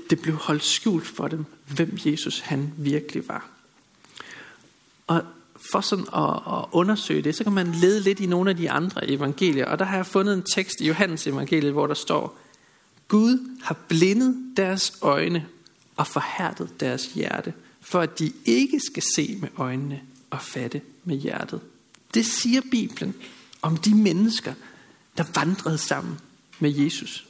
det 0.09 0.21
blev 0.21 0.35
holdt 0.35 0.63
skjult 0.63 1.07
for 1.07 1.27
dem, 1.27 1.45
hvem 1.67 1.97
Jesus 2.05 2.39
han 2.39 2.73
virkelig 2.77 3.27
var. 3.27 3.49
Og 5.07 5.23
for 5.71 5.81
sådan 5.81 6.05
at, 6.15 6.57
at 6.59 6.65
undersøge 6.71 7.21
det, 7.21 7.35
så 7.35 7.43
kan 7.43 7.53
man 7.53 7.71
lede 7.71 7.99
lidt 7.99 8.19
i 8.19 8.25
nogle 8.25 8.49
af 8.49 8.57
de 8.57 8.71
andre 8.71 9.09
evangelier. 9.09 9.65
Og 9.65 9.79
der 9.79 9.85
har 9.85 9.95
jeg 9.95 10.05
fundet 10.05 10.33
en 10.33 10.43
tekst 10.43 10.81
i 10.81 10.87
Johannes 10.87 11.27
evangeliet, 11.27 11.71
hvor 11.71 11.87
der 11.87 11.93
står, 11.93 12.39
Gud 13.07 13.59
har 13.63 13.77
blindet 13.87 14.57
deres 14.57 14.97
øjne 15.01 15.47
og 15.95 16.07
forhærdet 16.07 16.79
deres 16.79 17.05
hjerte, 17.05 17.53
for 17.81 17.99
at 17.99 18.19
de 18.19 18.33
ikke 18.45 18.79
skal 18.79 19.03
se 19.15 19.37
med 19.41 19.49
øjnene 19.57 20.01
og 20.29 20.41
fatte 20.41 20.81
med 21.03 21.15
hjertet. 21.15 21.61
Det 22.13 22.25
siger 22.25 22.61
Bibelen 22.71 23.15
om 23.61 23.77
de 23.77 23.95
mennesker, 23.95 24.53
der 25.17 25.23
vandrede 25.35 25.77
sammen 25.77 26.19
med 26.59 26.71
Jesus. 26.71 27.27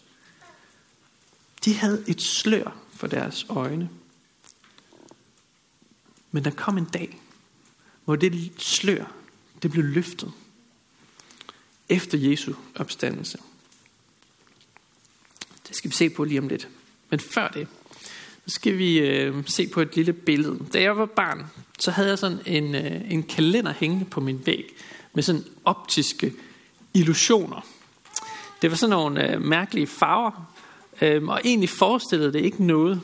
De 1.65 1.73
havde 1.73 2.03
et 2.07 2.21
slør 2.21 2.75
for 2.93 3.07
deres 3.07 3.45
øjne. 3.49 3.89
Men 6.31 6.43
der 6.43 6.51
kom 6.51 6.77
en 6.77 6.85
dag, 6.85 7.21
hvor 8.05 8.15
det 8.15 8.51
slør, 8.57 9.05
det 9.63 9.71
blev 9.71 9.83
løftet 9.83 10.31
efter 11.89 12.17
Jesu 12.17 12.53
opstandelse. 12.75 13.37
Det 15.67 15.75
skal 15.75 15.91
vi 15.91 15.95
se 15.95 16.09
på 16.09 16.23
lige 16.23 16.39
om 16.39 16.47
lidt. 16.47 16.67
Men 17.09 17.19
før 17.19 17.47
det, 17.47 17.67
så 18.45 18.55
skal 18.55 18.77
vi 18.77 18.99
øh, 18.99 19.35
se 19.47 19.67
på 19.67 19.81
et 19.81 19.95
lille 19.95 20.13
billede. 20.13 20.59
Da 20.73 20.81
jeg 20.81 20.97
var 20.97 21.05
barn, 21.05 21.45
så 21.79 21.91
havde 21.91 22.09
jeg 22.09 22.19
sådan 22.19 22.39
en, 22.45 22.75
øh, 22.75 23.11
en 23.11 23.23
kalender 23.23 23.73
hængende 23.73 24.05
på 24.05 24.21
min 24.21 24.41
væg 24.45 24.75
med 25.13 25.23
sådan 25.23 25.43
optiske 25.65 26.33
illusioner. 26.93 27.65
Det 28.61 28.71
var 28.71 28.77
sådan 28.77 28.91
nogle 28.91 29.33
øh, 29.33 29.41
mærkelige 29.41 29.87
farver, 29.87 30.55
øh, 31.01 31.23
og 31.23 31.41
egentlig 31.45 31.69
forestillede 31.69 32.33
det 32.33 32.39
ikke 32.39 32.63
noget. 32.63 33.01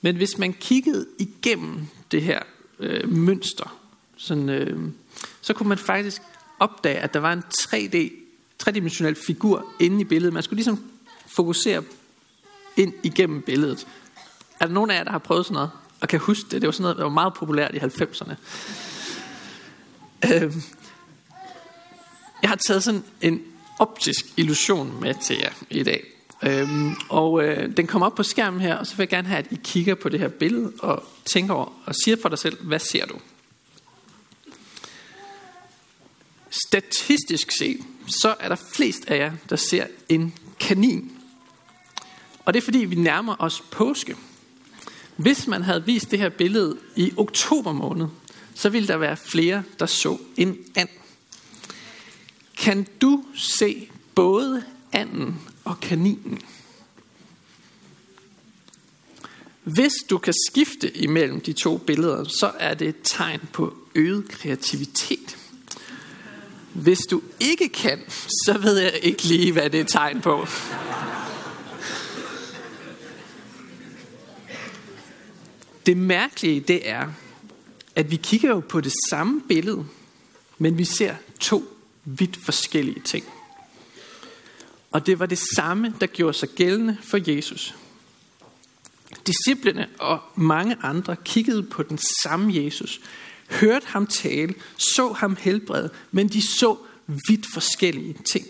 Men 0.00 0.16
hvis 0.16 0.38
man 0.38 0.52
kiggede 0.52 1.06
igennem 1.18 1.86
det 2.10 2.22
her 2.22 2.42
øh, 2.78 3.12
mønster, 3.12 3.77
sådan, 4.18 4.48
øh, 4.48 4.78
så 5.40 5.54
kunne 5.54 5.68
man 5.68 5.78
faktisk 5.78 6.22
opdage, 6.58 6.98
at 6.98 7.14
der 7.14 7.20
var 7.20 7.32
en 7.32 7.42
3D, 7.52 8.12
tredimensionel 8.58 9.14
figur 9.14 9.66
inde 9.78 10.00
i 10.00 10.04
billedet. 10.04 10.34
Man 10.34 10.42
skulle 10.42 10.56
ligesom 10.56 10.84
fokusere 11.26 11.82
ind 12.76 12.92
igennem 13.02 13.42
billedet. 13.42 13.86
Er 14.60 14.66
der 14.66 14.74
nogen 14.74 14.90
af 14.90 14.94
jer, 14.94 15.04
der 15.04 15.10
har 15.10 15.18
prøvet 15.18 15.46
sådan 15.46 15.54
noget? 15.54 15.70
Og 16.00 16.08
kan 16.08 16.20
huske 16.20 16.44
det? 16.50 16.62
Det 16.62 16.66
var 16.66 16.72
sådan 16.72 16.82
noget, 16.82 16.96
der 16.96 17.02
var 17.02 17.10
meget 17.10 17.34
populært 17.34 17.74
i 17.74 17.78
90'erne. 17.78 18.34
Øh, 20.24 20.54
jeg 22.42 22.50
har 22.50 22.56
taget 22.56 22.82
sådan 22.82 23.04
en 23.20 23.42
optisk 23.78 24.26
illusion 24.36 25.00
med 25.00 25.14
til 25.22 25.36
jer 25.36 25.52
i 25.70 25.82
dag. 25.82 26.04
Øhm, 26.42 26.94
og 27.08 27.44
øh, 27.44 27.76
den 27.76 27.86
kommer 27.86 28.06
op 28.06 28.14
på 28.14 28.22
skærmen 28.22 28.60
her, 28.60 28.76
og 28.76 28.86
så 28.86 28.96
vil 28.96 29.02
jeg 29.02 29.08
gerne 29.08 29.28
have, 29.28 29.38
at 29.38 29.46
I 29.50 29.58
kigger 29.64 29.94
på 29.94 30.08
det 30.08 30.20
her 30.20 30.28
billede 30.28 30.72
og 30.78 31.04
tænker 31.24 31.54
over 31.54 31.72
og 31.86 31.94
siger 32.04 32.16
for 32.22 32.28
dig 32.28 32.38
selv, 32.38 32.64
hvad 32.64 32.78
ser 32.78 33.06
du? 33.06 33.14
Statistisk 36.50 37.50
set, 37.58 37.80
så 38.06 38.34
er 38.40 38.48
der 38.48 38.56
flest 38.74 39.04
af 39.04 39.18
jer, 39.18 39.32
der 39.48 39.56
ser 39.56 39.86
en 40.08 40.34
kanin. 40.60 41.12
Og 42.44 42.54
det 42.54 42.60
er 42.60 42.64
fordi, 42.64 42.78
vi 42.78 42.94
nærmer 42.94 43.36
os 43.38 43.62
påske. 43.70 44.16
Hvis 45.16 45.46
man 45.46 45.62
havde 45.62 45.84
vist 45.86 46.10
det 46.10 46.18
her 46.18 46.28
billede 46.28 46.78
i 46.96 47.12
oktober 47.16 47.72
måned, 47.72 48.06
så 48.54 48.68
ville 48.68 48.88
der 48.88 48.96
være 48.96 49.16
flere, 49.16 49.62
der 49.78 49.86
så 49.86 50.18
en 50.36 50.58
and. 50.76 50.88
Kan 52.56 52.86
du 53.00 53.24
se 53.34 53.90
både 54.14 54.64
anden 54.92 55.40
og 55.64 55.80
kaninen? 55.80 56.40
Hvis 59.62 59.92
du 60.10 60.18
kan 60.18 60.34
skifte 60.50 60.96
imellem 60.96 61.40
de 61.40 61.52
to 61.52 61.78
billeder, 61.78 62.24
så 62.24 62.52
er 62.58 62.74
det 62.74 62.88
et 62.88 62.96
tegn 63.02 63.40
på 63.52 63.76
øget 63.94 64.28
kreativitet. 64.28 65.36
Hvis 66.82 66.98
du 67.10 67.22
ikke 67.40 67.68
kan, 67.68 68.00
så 68.46 68.58
ved 68.62 68.78
jeg 68.78 68.98
ikke 69.02 69.22
lige, 69.22 69.52
hvad 69.52 69.70
det 69.70 69.80
er 69.80 69.84
tegn 69.84 70.20
på. 70.20 70.46
Det 75.86 75.96
mærkelige, 75.96 76.60
det 76.60 76.88
er, 76.88 77.08
at 77.96 78.10
vi 78.10 78.16
kigger 78.16 78.48
jo 78.48 78.60
på 78.60 78.80
det 78.80 78.92
samme 79.10 79.40
billede, 79.48 79.86
men 80.58 80.78
vi 80.78 80.84
ser 80.84 81.14
to 81.40 81.76
vidt 82.04 82.36
forskellige 82.36 83.02
ting. 83.04 83.24
Og 84.90 85.06
det 85.06 85.18
var 85.18 85.26
det 85.26 85.38
samme, 85.56 85.94
der 86.00 86.06
gjorde 86.06 86.38
sig 86.38 86.48
gældende 86.48 86.96
for 87.02 87.34
Jesus. 87.34 87.74
Disciplene 89.26 89.88
og 89.98 90.20
mange 90.36 90.76
andre 90.82 91.16
kiggede 91.24 91.62
på 91.62 91.82
den 91.82 91.98
samme 92.22 92.54
Jesus, 92.54 93.00
hørte 93.48 93.86
ham 93.86 94.06
tale, 94.06 94.54
så 94.76 95.12
ham 95.12 95.36
helbrede, 95.40 95.90
men 96.12 96.28
de 96.28 96.42
så 96.58 96.76
vidt 97.06 97.46
forskellige 97.52 98.16
ting. 98.32 98.46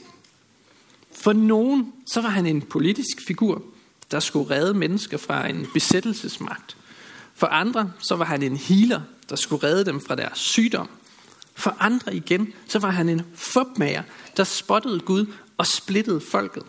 For 1.13 1.33
nogen, 1.33 1.93
så 2.07 2.21
var 2.21 2.29
han 2.29 2.47
en 2.47 2.63
politisk 2.63 3.27
figur, 3.27 3.63
der 4.11 4.21
skulle 4.21 4.51
redde 4.51 4.75
mennesker 4.75 5.17
fra 5.17 5.49
en 5.49 5.67
besættelsesmagt. 5.75 6.77
For 7.35 7.47
andre, 7.47 7.93
så 7.99 8.17
var 8.17 8.25
han 8.25 8.43
en 8.43 8.57
healer, 8.57 9.01
der 9.29 9.37
skulle 9.37 9.69
redde 9.69 9.85
dem 9.85 10.01
fra 10.01 10.17
deres 10.17 10.39
sygdom. 10.39 10.89
For 11.55 11.77
andre 11.79 12.17
igen, 12.17 12.53
så 12.69 12.79
var 12.79 12.91
han 12.91 13.09
en 13.09 13.23
fupmager, 13.35 14.03
der 14.37 14.45
spottede 14.45 15.01
Gud 15.01 15.27
og 15.57 15.67
splittede 15.67 16.21
folket. 16.21 16.63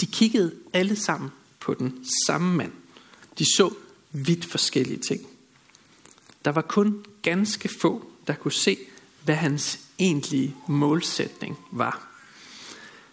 De 0.00 0.06
kiggede 0.06 0.54
alle 0.72 0.96
sammen 0.96 1.30
på 1.60 1.74
den 1.74 2.04
samme 2.26 2.56
mand. 2.56 2.72
De 3.38 3.44
så 3.56 3.74
vidt 4.12 4.44
forskellige 4.44 4.98
ting. 4.98 5.29
Der 6.44 6.50
var 6.50 6.62
kun 6.62 7.04
ganske 7.22 7.68
få, 7.80 8.10
der 8.26 8.34
kunne 8.34 8.52
se, 8.52 8.78
hvad 9.24 9.34
hans 9.34 9.78
egentlige 9.98 10.56
målsætning 10.66 11.58
var. 11.70 12.08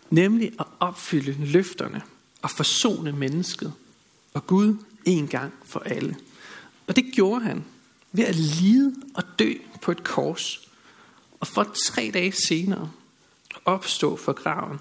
Nemlig 0.10 0.52
at 0.60 0.66
opfylde 0.80 1.46
løfterne 1.46 2.02
og 2.42 2.52
forsone 2.52 3.12
mennesket 3.12 3.74
og 4.34 4.48
Gud 4.48 4.76
en 5.06 5.28
gang 5.28 5.54
for 5.66 5.80
alle. 5.80 6.16
Og 6.88 6.96
det 6.96 7.06
gjorde 7.14 7.46
han 7.46 7.66
ved 8.12 8.26
at 8.26 8.36
lide 8.36 8.96
og 9.14 9.24
dø 9.40 9.54
på 9.82 9.92
et 9.92 10.04
kors. 10.04 10.70
Og 11.40 11.48
for 11.48 11.76
tre 11.86 12.12
dage 12.14 12.32
senere 12.48 12.92
opstå 13.66 14.16
fra 14.16 14.32
graven. 14.32 14.80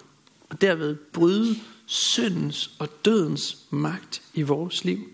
Og 0.48 0.60
derved 0.60 0.96
bryde 0.96 1.56
syndens 1.86 2.70
og 2.78 2.88
dødens 3.04 3.58
magt 3.70 4.22
i 4.34 4.42
vores 4.42 4.84
liv. 4.84 5.08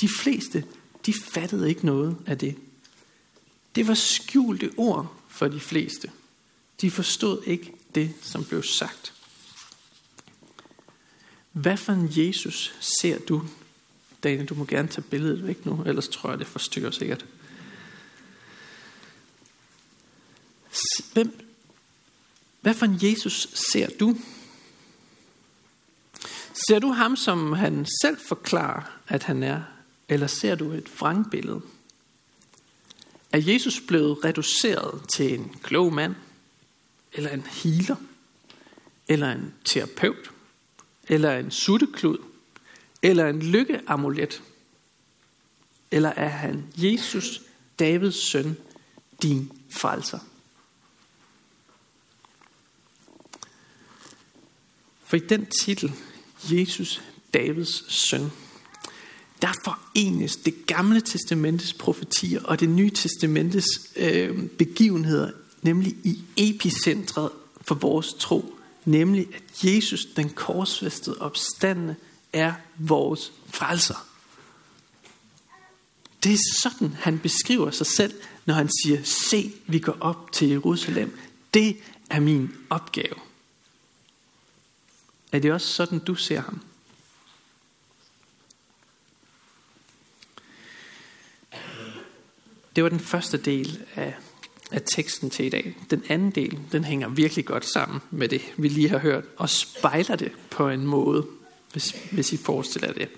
De 0.00 0.08
fleste, 0.08 0.64
de 1.08 1.14
fattede 1.14 1.68
ikke 1.68 1.86
noget 1.86 2.16
af 2.26 2.38
det. 2.38 2.56
Det 3.74 3.88
var 3.88 3.94
skjulte 3.94 4.72
ord 4.76 5.16
for 5.28 5.48
de 5.48 5.60
fleste. 5.60 6.10
De 6.80 6.90
forstod 6.90 7.42
ikke 7.46 7.72
det, 7.94 8.14
som 8.22 8.44
blev 8.44 8.62
sagt. 8.62 9.12
Hvad 11.52 11.76
for 11.76 11.92
en 11.92 12.08
Jesus 12.10 12.74
ser 12.80 13.18
du? 13.18 13.48
Daniel, 14.22 14.46
du 14.46 14.54
må 14.54 14.64
gerne 14.64 14.88
tage 14.88 15.02
billedet 15.02 15.46
væk 15.46 15.66
nu, 15.66 15.82
ellers 15.86 16.08
tror 16.08 16.30
jeg, 16.30 16.38
det 16.38 16.46
forstyrrer 16.46 16.90
sikkert. 16.90 17.26
Hvem 21.12 21.40
Hvad 22.60 22.74
for 22.74 22.86
en 22.86 22.98
Jesus 23.02 23.48
ser 23.72 23.88
du? 24.00 24.16
Ser 26.68 26.78
du 26.78 26.88
ham, 26.88 27.16
som 27.16 27.52
han 27.52 27.86
selv 28.02 28.18
forklarer, 28.28 29.00
at 29.08 29.22
han 29.22 29.42
er, 29.42 29.62
eller 30.08 30.26
ser 30.26 30.54
du 30.54 30.72
et 30.72 31.00
vrangbillede? 31.00 31.60
Er 33.32 33.38
Jesus 33.38 33.80
blevet 33.80 34.24
reduceret 34.24 35.08
til 35.08 35.34
en 35.34 35.56
klog 35.62 35.92
mand, 35.92 36.14
eller 37.12 37.30
en 37.30 37.46
healer, 37.46 37.96
eller 39.08 39.32
en 39.32 39.54
terapeut, 39.64 40.30
eller 41.08 41.38
en 41.38 41.50
sutteklud, 41.50 42.18
eller 43.02 43.28
en 43.28 43.42
lykkeamulet? 43.42 44.42
Eller 45.90 46.08
er 46.08 46.28
han 46.28 46.66
Jesus, 46.76 47.42
Davids 47.78 48.30
søn, 48.30 48.56
din 49.22 49.52
frelser? 49.70 50.18
For 55.04 55.16
i 55.16 55.20
den 55.20 55.46
titel, 55.46 55.92
Jesus, 56.50 57.02
Davids 57.34 58.08
søn, 58.08 58.30
der 59.42 59.52
forenes 59.64 60.36
det 60.36 60.66
gamle 60.66 61.00
testamentes 61.00 61.72
profetier 61.72 62.42
og 62.44 62.60
det 62.60 62.68
nye 62.68 62.90
testamentes 62.90 63.66
øh, 63.96 64.46
begivenheder, 64.46 65.30
nemlig 65.62 65.96
i 66.04 66.22
epicentret 66.36 67.30
for 67.60 67.74
vores 67.74 68.14
tro, 68.18 68.54
nemlig 68.84 69.26
at 69.34 69.64
Jesus, 69.64 70.04
den 70.16 70.28
korsfæstede 70.28 71.18
opstandende, 71.20 71.96
er 72.32 72.52
vores 72.78 73.32
frelser. 73.46 74.06
Det 76.24 76.32
er 76.32 76.38
sådan, 76.62 76.94
han 76.98 77.18
beskriver 77.18 77.70
sig 77.70 77.86
selv, 77.86 78.14
når 78.46 78.54
han 78.54 78.70
siger, 78.82 79.02
se, 79.04 79.52
vi 79.66 79.78
går 79.78 79.96
op 80.00 80.32
til 80.32 80.48
Jerusalem. 80.48 81.18
Det 81.54 81.76
er 82.10 82.20
min 82.20 82.50
opgave. 82.70 83.14
Er 85.32 85.38
det 85.38 85.52
også 85.52 85.68
sådan, 85.68 85.98
du 85.98 86.14
ser 86.14 86.40
ham? 86.40 86.60
Det 92.76 92.84
var 92.84 92.90
den 92.90 93.00
første 93.00 93.36
del 93.36 93.84
af, 93.94 94.14
af 94.72 94.82
teksten 94.94 95.30
til 95.30 95.44
i 95.44 95.48
dag. 95.48 95.76
Den 95.90 96.02
anden 96.08 96.30
del, 96.30 96.58
den 96.72 96.84
hænger 96.84 97.08
virkelig 97.08 97.44
godt 97.44 97.64
sammen 97.64 98.00
med 98.10 98.28
det, 98.28 98.42
vi 98.56 98.68
lige 98.68 98.88
har 98.88 98.98
hørt, 98.98 99.24
og 99.36 99.50
spejler 99.50 100.16
det 100.16 100.32
på 100.50 100.68
en 100.68 100.86
måde, 100.86 101.26
hvis, 101.72 101.96
hvis 102.12 102.32
I 102.32 102.36
forestiller 102.36 102.92
det. 102.92 103.08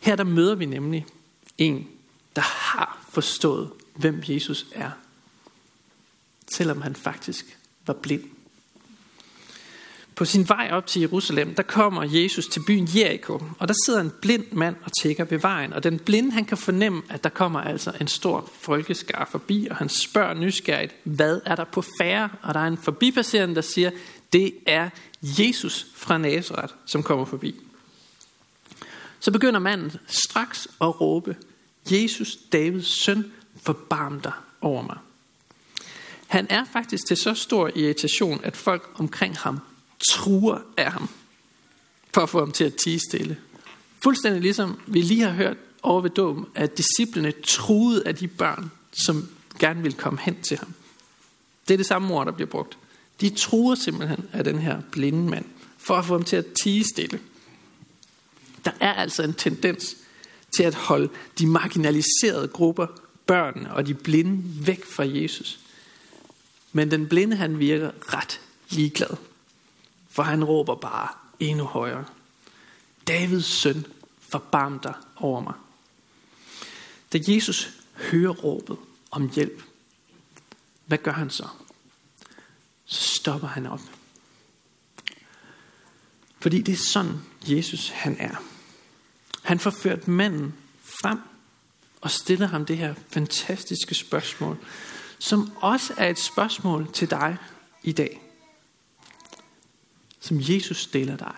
Her 0.00 0.16
der 0.16 0.24
møder 0.24 0.54
vi 0.54 0.66
nemlig 0.66 1.06
en, 1.58 1.88
der 2.36 2.42
har 2.42 3.06
forstået, 3.10 3.70
hvem 3.94 4.22
Jesus 4.28 4.66
er, 4.72 4.90
selvom 6.52 6.82
han 6.82 6.96
faktisk 6.96 7.58
var 7.86 7.94
blind. 7.94 8.24
På 10.22 10.26
sin 10.26 10.48
vej 10.48 10.68
op 10.72 10.86
til 10.86 11.00
Jerusalem, 11.00 11.54
der 11.54 11.62
kommer 11.62 12.02
Jesus 12.02 12.46
til 12.46 12.62
byen 12.66 12.88
Jericho, 12.94 13.42
og 13.58 13.68
der 13.68 13.74
sidder 13.86 14.00
en 14.00 14.12
blind 14.20 14.44
mand 14.52 14.76
og 14.84 14.90
tækker 15.02 15.24
ved 15.24 15.38
vejen. 15.38 15.72
Og 15.72 15.82
den 15.82 15.98
blinde, 15.98 16.32
han 16.32 16.44
kan 16.44 16.56
fornemme, 16.56 17.02
at 17.08 17.24
der 17.24 17.30
kommer 17.30 17.60
altså 17.60 17.92
en 18.00 18.08
stor 18.08 18.50
folkeskar 18.60 19.28
forbi, 19.30 19.66
og 19.70 19.76
han 19.76 19.88
spørger 19.88 20.34
nysgerrigt, 20.34 20.94
hvad 21.04 21.40
er 21.44 21.54
der 21.54 21.64
på 21.64 21.84
færre? 22.00 22.28
Og 22.42 22.54
der 22.54 22.60
er 22.60 22.66
en 22.66 22.78
forbipasserende, 22.78 23.54
der 23.54 23.60
siger, 23.60 23.90
det 24.32 24.54
er 24.66 24.88
Jesus 25.22 25.86
fra 25.94 26.18
Nazareth, 26.18 26.74
som 26.86 27.02
kommer 27.02 27.24
forbi. 27.24 27.54
Så 29.20 29.30
begynder 29.30 29.60
manden 29.60 29.92
straks 30.06 30.68
at 30.80 31.00
råbe, 31.00 31.36
Jesus, 31.90 32.36
Davids 32.52 33.04
søn, 33.04 33.32
forbarm 33.62 34.20
dig 34.20 34.32
over 34.60 34.82
mig. 34.82 34.96
Han 36.26 36.46
er 36.50 36.64
faktisk 36.72 37.06
til 37.06 37.16
så 37.16 37.34
stor 37.34 37.70
irritation, 37.74 38.40
at 38.44 38.56
folk 38.56 38.90
omkring 38.98 39.38
ham 39.38 39.60
truer 40.10 40.58
af 40.76 40.92
ham, 40.92 41.08
for 42.14 42.20
at 42.20 42.28
få 42.28 42.38
ham 42.38 42.52
til 42.52 42.64
at 42.64 42.74
tige 42.74 43.00
stille. 43.10 43.36
Fuldstændig 44.02 44.42
ligesom 44.42 44.78
vi 44.86 45.02
lige 45.02 45.22
har 45.22 45.30
hørt 45.30 45.56
over 45.82 46.00
ved 46.00 46.10
dåben, 46.10 46.46
at 46.54 46.78
disciplene 46.78 47.32
truede 47.46 48.06
af 48.06 48.14
de 48.14 48.28
børn, 48.28 48.70
som 48.92 49.28
gerne 49.58 49.82
ville 49.82 49.98
komme 49.98 50.18
hen 50.22 50.42
til 50.42 50.58
ham. 50.58 50.74
Det 51.68 51.74
er 51.74 51.78
det 51.78 51.86
samme 51.86 52.14
ord, 52.14 52.26
der 52.26 52.32
bliver 52.32 52.48
brugt. 52.48 52.78
De 53.20 53.30
truer 53.30 53.74
simpelthen 53.74 54.28
af 54.32 54.44
den 54.44 54.58
her 54.58 54.80
blinde 54.92 55.30
mand, 55.30 55.44
for 55.78 55.94
at 55.94 56.04
få 56.04 56.14
ham 56.14 56.24
til 56.24 56.36
at 56.36 56.46
tige 56.62 56.84
stille. 56.94 57.20
Der 58.64 58.70
er 58.80 58.92
altså 58.92 59.22
en 59.22 59.34
tendens 59.34 59.96
til 60.56 60.62
at 60.62 60.74
holde 60.74 61.08
de 61.38 61.46
marginaliserede 61.46 62.48
grupper, 62.48 62.86
børnene 63.26 63.74
og 63.74 63.86
de 63.86 63.94
blinde 63.94 64.66
væk 64.66 64.84
fra 64.84 65.04
Jesus. 65.06 65.58
Men 66.72 66.90
den 66.90 67.06
blinde, 67.06 67.36
han 67.36 67.58
virker 67.58 67.90
ret 68.14 68.40
ligeglad 68.70 69.16
for 70.12 70.22
han 70.22 70.44
råber 70.44 70.74
bare 70.74 71.08
endnu 71.40 71.64
højere. 71.64 72.04
Davids 73.08 73.46
søn, 73.46 73.86
forbarm 74.20 74.78
dig 74.78 74.94
over 75.16 75.40
mig. 75.40 75.54
Da 77.12 77.18
Jesus 77.28 77.70
hører 77.94 78.32
råbet 78.32 78.76
om 79.10 79.30
hjælp, 79.34 79.62
hvad 80.86 80.98
gør 80.98 81.12
han 81.12 81.30
så? 81.30 81.48
Så 82.84 83.14
stopper 83.14 83.48
han 83.48 83.66
op. 83.66 83.80
Fordi 86.40 86.60
det 86.60 86.72
er 86.72 86.84
sådan, 86.92 87.20
Jesus 87.46 87.88
han 87.88 88.16
er. 88.18 88.36
Han 89.42 89.58
forført 89.58 90.08
manden 90.08 90.54
frem 90.84 91.18
og 92.00 92.10
stiller 92.10 92.46
ham 92.46 92.66
det 92.66 92.76
her 92.76 92.94
fantastiske 93.08 93.94
spørgsmål, 93.94 94.58
som 95.18 95.52
også 95.56 95.94
er 95.96 96.08
et 96.08 96.18
spørgsmål 96.18 96.92
til 96.92 97.10
dig 97.10 97.36
i 97.82 97.92
dag 97.92 98.21
som 100.22 100.36
Jesus 100.40 100.78
stiller 100.78 101.16
dig. 101.16 101.34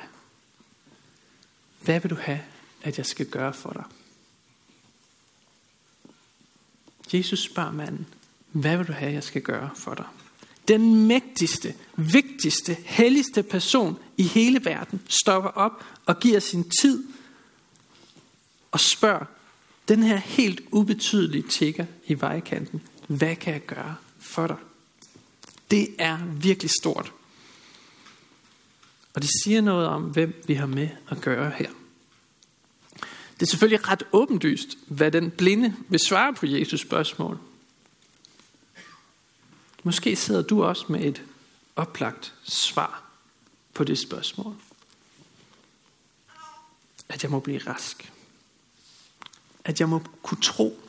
Hvad 1.81 2.01
vil 2.01 2.11
du 2.11 2.17
have, 2.21 2.41
at 2.83 2.99
jeg 2.99 3.07
skal 3.07 3.27
gøre 3.27 3.55
for 3.55 3.71
dig? 3.71 3.85
Jesus 7.13 7.43
spørger 7.43 7.73
manden, 7.73 8.07
hvad 8.53 8.77
vil 8.77 8.87
du 8.87 8.93
have, 8.93 9.13
jeg 9.13 9.25
skal 9.25 9.43
gøre 9.43 9.71
for 9.77 9.95
dig? 9.95 10.07
Den 10.69 11.07
mægtigste, 11.07 11.75
vigtigste, 11.97 12.77
helligste 12.85 13.43
person 13.43 13.99
i 14.17 14.23
hele 14.23 14.65
verden 14.65 15.03
stopper 15.09 15.51
op 15.51 15.85
og 16.07 16.21
giver 16.21 16.41
sin 16.41 16.71
tid 16.81 17.05
og 18.73 18.81
spørger 18.81 19.25
den 19.89 20.03
her 20.03 20.17
helt 20.17 20.61
ubetydelige 20.73 21.49
tigger 21.49 21.87
i 22.07 22.21
vejkanten, 22.21 22.83
hvad 23.07 23.37
kan 23.37 23.53
jeg 23.53 23.67
gøre 23.67 23.97
for 24.19 24.47
dig? 24.47 24.57
Det 25.71 25.89
er 25.99 26.19
virkelig 26.25 26.71
stort. 26.81 27.13
Og 29.15 29.23
det 29.23 29.31
siger 29.45 29.61
noget 29.61 29.87
om, 29.87 30.03
hvem 30.03 30.43
vi 30.47 30.55
har 30.55 30.67
med 30.67 30.89
at 31.09 31.21
gøre 31.21 31.51
her. 31.51 31.71
Det 33.35 33.43
er 33.43 33.47
selvfølgelig 33.47 33.89
ret 33.89 34.03
åbenlyst, 34.13 34.69
hvad 34.87 35.11
den 35.11 35.31
blinde 35.31 35.77
vil 35.89 36.01
svare 36.01 36.35
på 36.35 36.47
Jesus 36.47 36.81
spørgsmål. 36.81 37.39
Måske 39.83 40.17
sidder 40.17 40.43
du 40.43 40.65
også 40.65 40.85
med 40.89 41.05
et 41.05 41.23
oplagt 41.77 42.35
svar 42.43 43.05
på 43.75 43.85
det 43.85 43.99
spørgsmål. 43.99 44.55
At 47.09 47.23
jeg 47.23 47.31
må 47.31 47.41
blive 47.41 47.59
rask. 47.59 48.13
At 49.65 49.81
jeg 49.81 49.89
må 49.89 50.03
kunne 50.23 50.41
tro. 50.41 50.81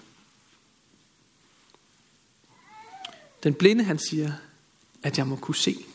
Den 3.44 3.54
blinde 3.54 3.84
han 3.84 4.00
siger, 4.00 4.34
at 5.04 5.18
jeg 5.18 5.28
må 5.28 5.36
kunne 5.36 5.56
se. 5.56 5.86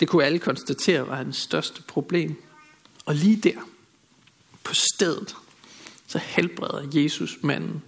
Det 0.00 0.08
kunne 0.08 0.24
alle 0.24 0.38
konstatere 0.38 1.06
var 1.06 1.16
hans 1.16 1.36
største 1.36 1.82
problem. 1.82 2.42
Og 3.04 3.14
lige 3.14 3.36
der, 3.36 3.60
på 4.62 4.74
stedet, 4.74 5.36
så 6.06 6.18
helbreder 6.18 7.02
Jesus 7.02 7.38
manden. 7.42 7.82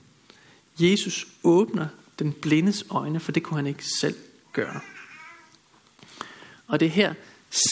Jesus 0.78 1.26
åbner 1.42 1.86
den 2.18 2.32
blindes 2.32 2.84
øjne, 2.90 3.20
for 3.20 3.32
det 3.32 3.42
kunne 3.42 3.56
han 3.56 3.66
ikke 3.66 3.84
selv 4.00 4.16
gøre. 4.52 4.80
Og 6.66 6.80
det 6.80 6.86
er 6.86 6.90
her 6.90 7.14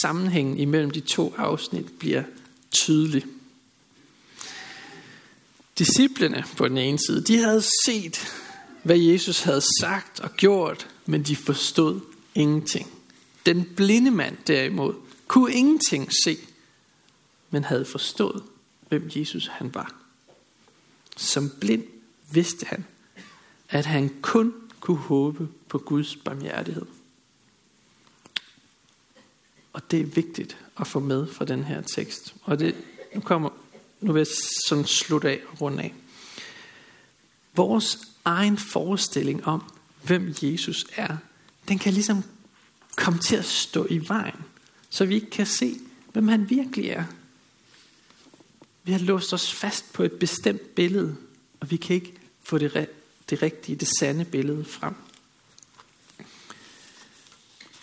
sammenhængen 0.01 0.57
imellem 0.57 0.91
de 0.91 0.99
to 0.99 1.33
afsnit 1.37 1.99
bliver 1.99 2.23
tydelig. 2.71 3.25
Disciplene 5.77 6.43
på 6.57 6.67
den 6.67 6.77
ene 6.77 6.99
side, 7.07 7.23
de 7.23 7.37
havde 7.37 7.63
set, 7.85 8.27
hvad 8.83 8.97
Jesus 8.97 9.41
havde 9.41 9.61
sagt 9.81 10.19
og 10.19 10.35
gjort, 10.35 10.87
men 11.05 11.23
de 11.23 11.35
forstod 11.35 12.01
ingenting. 12.35 12.96
Den 13.47 13.65
blinde 13.75 14.11
mand 14.11 14.37
derimod 14.47 14.93
kunne 15.27 15.53
ingenting 15.53 16.11
se, 16.25 16.37
men 17.49 17.63
havde 17.63 17.85
forstået, 17.85 18.43
hvem 18.89 19.09
Jesus 19.15 19.47
han 19.47 19.73
var. 19.73 19.95
Som 21.17 21.51
blind 21.59 21.83
vidste 22.31 22.65
han, 22.65 22.85
at 23.69 23.85
han 23.85 24.21
kun 24.21 24.53
kunne 24.79 24.97
håbe 24.97 25.49
på 25.67 25.77
Guds 25.77 26.15
barmhjertighed. 26.15 26.85
Og 29.73 29.91
det 29.91 29.99
er 29.99 30.05
vigtigt 30.05 30.57
at 30.79 30.87
få 30.87 30.99
med 30.99 31.27
fra 31.27 31.45
den 31.45 31.63
her 31.63 31.81
tekst. 31.81 32.35
Og 32.41 32.59
det, 32.59 32.75
nu, 33.15 33.21
kommer, 33.21 33.49
nu 34.01 34.11
vil 34.13 34.19
jeg 34.19 34.27
sådan 34.67 34.85
slutte 34.85 35.29
af 35.29 35.41
og 35.51 35.61
runde 35.61 35.83
af. 35.83 35.93
Vores 37.55 37.99
egen 38.25 38.57
forestilling 38.57 39.45
om, 39.45 39.63
hvem 40.03 40.33
Jesus 40.41 40.85
er, 40.95 41.17
den 41.67 41.79
kan 41.79 41.93
ligesom 41.93 42.23
komme 42.97 43.19
til 43.19 43.35
at 43.35 43.45
stå 43.45 43.87
i 43.89 44.09
vejen, 44.09 44.43
så 44.89 45.05
vi 45.05 45.15
ikke 45.15 45.29
kan 45.29 45.45
se, 45.45 45.79
hvem 46.13 46.27
han 46.27 46.49
virkelig 46.49 46.89
er. 46.89 47.03
Vi 48.83 48.91
har 48.91 48.99
låst 48.99 49.33
os 49.33 49.53
fast 49.53 49.93
på 49.93 50.03
et 50.03 50.11
bestemt 50.11 50.75
billede, 50.75 51.15
og 51.59 51.71
vi 51.71 51.77
kan 51.77 51.95
ikke 51.95 52.13
få 52.43 52.57
det, 52.57 52.89
det 53.29 53.41
rigtige, 53.41 53.75
det 53.75 53.87
sande 53.99 54.25
billede 54.25 54.65
frem. 54.65 54.93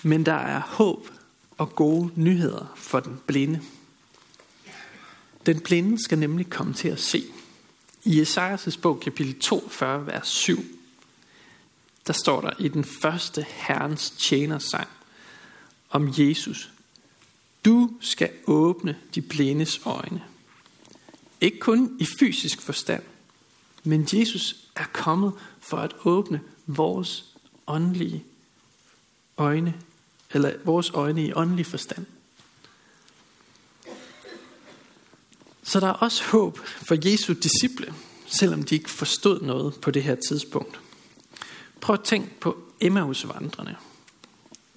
Men 0.03 0.27
der 0.27 0.35
er 0.35 0.61
håb 0.61 1.11
og 1.59 1.75
gode 1.75 2.11
nyheder 2.15 2.73
for 2.77 3.01
den 3.01 3.21
blinde. 3.27 3.61
Den 5.47 5.61
blinde 5.61 6.03
skal 6.03 6.19
nemlig 6.19 6.51
komme 6.51 6.75
til 6.75 6.89
at 6.89 7.01
se. 7.01 7.25
I 8.05 8.21
Esajas 8.21 8.77
bog, 8.77 9.01
kapitel 9.01 9.41
42, 9.41 10.07
vers 10.07 10.29
7, 10.29 10.65
der 12.07 12.13
står 12.13 12.41
der 12.41 12.51
i 12.59 12.69
den 12.69 12.85
første 12.85 13.47
Herrens 13.49 14.11
tjenersang 14.11 14.89
om 15.95 16.09
Jesus. 16.19 16.71
Du 17.65 17.91
skal 18.01 18.31
åbne 18.47 18.99
de 19.15 19.23
blindes 19.23 19.81
øjne. 19.85 20.25
Ikke 21.41 21.59
kun 21.59 21.97
i 22.01 22.07
fysisk 22.19 22.61
forstand, 22.61 23.03
men 23.85 24.09
Jesus 24.13 24.57
er 24.77 24.85
kommet 24.93 25.33
for 25.61 25.77
at 25.77 25.95
åbne 26.05 26.41
vores 26.67 27.25
åndelige 27.67 28.25
øjne, 29.37 29.75
eller 30.31 30.53
vores 30.65 30.91
øjne 30.91 31.27
i 31.27 31.33
åndelig 31.33 31.67
forstand. 31.67 32.07
Så 35.63 35.81
der 35.81 35.87
er 35.87 35.93
også 35.93 36.25
håb 36.25 36.59
for 36.59 37.11
Jesu 37.11 37.33
disciple, 37.33 37.95
selvom 38.27 38.63
de 38.63 38.75
ikke 38.75 38.91
forstod 38.91 39.41
noget 39.41 39.75
på 39.81 39.91
det 39.91 40.03
her 40.03 40.17
tidspunkt. 40.29 40.81
Prøv 41.81 41.95
at 41.95 42.05
tænke 42.05 42.41
på 42.41 42.59
Emmaus-vandrene. 42.81 43.77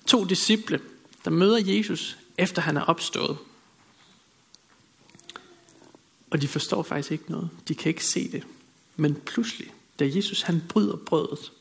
To 0.07 0.23
disciple, 0.23 0.81
der 1.27 1.31
møder 1.31 1.57
Jesus, 1.57 2.17
efter 2.37 2.61
han 2.61 2.77
er 2.77 2.81
opstået. 2.81 3.37
Og 6.29 6.41
de 6.41 6.47
forstår 6.47 6.83
faktisk 6.83 7.11
ikke 7.11 7.31
noget. 7.31 7.49
De 7.67 7.75
kan 7.75 7.89
ikke 7.89 8.05
se 8.05 8.31
det. 8.31 8.43
Men 8.95 9.15
pludselig, 9.15 9.73
da 9.99 10.05
Jesus 10.15 10.41
han 10.41 10.63
bryder 10.69 10.95
brødet, 10.95 11.51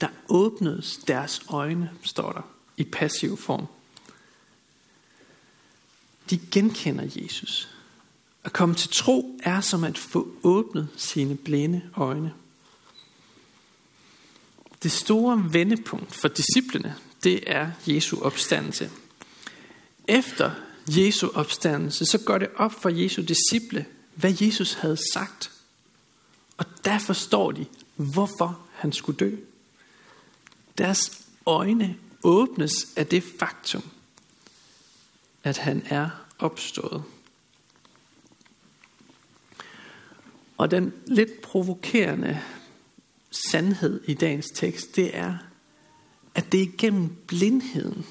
der 0.00 0.08
åbnedes 0.28 0.96
deres 0.96 1.42
øjne, 1.48 1.90
står 2.02 2.32
der, 2.32 2.42
i 2.76 2.84
passiv 2.84 3.36
form. 3.36 3.66
De 6.30 6.38
genkender 6.50 7.22
Jesus. 7.22 7.68
At 8.44 8.52
komme 8.52 8.74
til 8.74 8.90
tro 8.90 9.38
er 9.42 9.60
som 9.60 9.84
at 9.84 9.98
få 9.98 10.28
åbnet 10.42 10.88
sine 10.96 11.36
blinde 11.36 11.82
øjne. 11.96 12.34
Det 14.82 14.92
store 14.92 15.52
vendepunkt 15.52 16.14
for 16.14 16.28
disciplene, 16.28 16.96
det 17.26 17.42
er 17.46 17.70
Jesu 17.86 18.20
opstandelse. 18.20 18.90
Efter 20.08 20.50
Jesu 20.88 21.28
opstandelse, 21.34 22.06
så 22.06 22.18
går 22.18 22.38
det 22.38 22.48
op 22.56 22.72
for 22.72 22.88
Jesu 22.88 23.22
disciple, 23.22 23.86
hvad 24.14 24.34
Jesus 24.40 24.72
havde 24.72 24.98
sagt. 25.12 25.50
Og 26.56 26.66
der 26.84 26.98
forstår 26.98 27.52
de, 27.52 27.66
hvorfor 27.96 28.60
han 28.74 28.92
skulle 28.92 29.18
dø. 29.18 29.36
Deres 30.78 31.22
øjne 31.46 31.96
åbnes 32.22 32.72
af 32.96 33.06
det 33.06 33.24
faktum, 33.38 33.82
at 35.44 35.58
han 35.58 35.86
er 35.86 36.10
opstået. 36.38 37.02
Og 40.56 40.70
den 40.70 40.92
lidt 41.06 41.42
provokerende 41.42 42.40
sandhed 43.30 44.00
i 44.04 44.14
dagens 44.14 44.46
tekst, 44.54 44.96
det 44.96 45.16
er, 45.16 45.38
at 46.36 46.52
det 46.52 46.62
er 46.62 46.66
gennem 46.78 47.16
blindheden, 47.26 48.06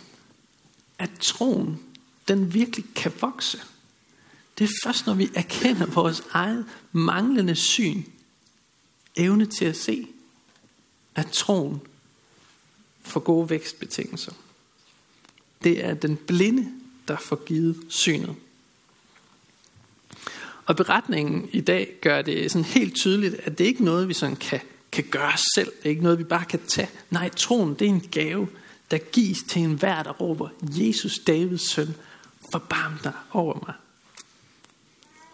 at 1.00 1.10
troen, 1.22 1.80
den 2.28 2.54
virkelig 2.54 2.86
kan 2.96 3.12
vokse. 3.22 3.62
Det 4.58 4.64
er 4.64 4.74
først, 4.84 5.06
når 5.06 5.14
vi 5.14 5.30
erkender 5.36 5.86
vores 5.86 6.24
eget 6.32 6.66
manglende 6.92 7.56
syn, 7.56 8.04
evne 9.16 9.46
til 9.46 9.66
at 9.66 9.78
se, 9.78 10.08
at 11.16 11.28
troen 11.28 11.82
får 13.02 13.20
gode 13.20 13.50
vækstbetingelser. 13.50 14.32
Det 15.64 15.86
er 15.86 15.94
den 15.94 16.18
blinde, 16.18 16.72
der 17.08 17.18
får 17.18 17.46
givet 17.46 17.86
synet. 17.90 18.36
Og 20.66 20.76
beretningen 20.76 21.50
i 21.52 21.62
dag 21.62 21.96
gør 22.02 22.22
det 22.22 22.52
sådan 22.52 22.66
helt 22.66 22.96
tydeligt, 22.96 23.34
at 23.36 23.58
det 23.58 23.66
ikke 23.66 23.80
er 23.80 23.86
noget, 23.86 24.08
vi 24.08 24.14
sådan 24.14 24.36
kan, 24.36 24.62
kan 24.96 25.04
gøre 25.12 25.38
selv. 25.56 25.72
Det 25.78 25.86
er 25.86 25.90
ikke 25.90 26.04
noget, 26.04 26.20
vi 26.20 26.24
bare 26.24 26.46
kan 26.46 26.60
tage. 26.68 26.90
Nej, 27.10 27.30
troen, 27.30 27.74
det 27.74 27.82
er 27.82 27.90
en 27.90 28.08
gave, 28.12 28.48
der 28.92 28.98
gives 28.98 29.44
til 29.48 29.62
enhver, 29.62 30.04
der 30.04 30.12
råber, 30.12 30.50
Jesus, 30.62 31.20
Davids 31.28 31.70
søn, 31.70 31.96
forbarm 32.52 32.94
dig 33.04 33.14
over 33.32 33.60
mig. 33.68 33.74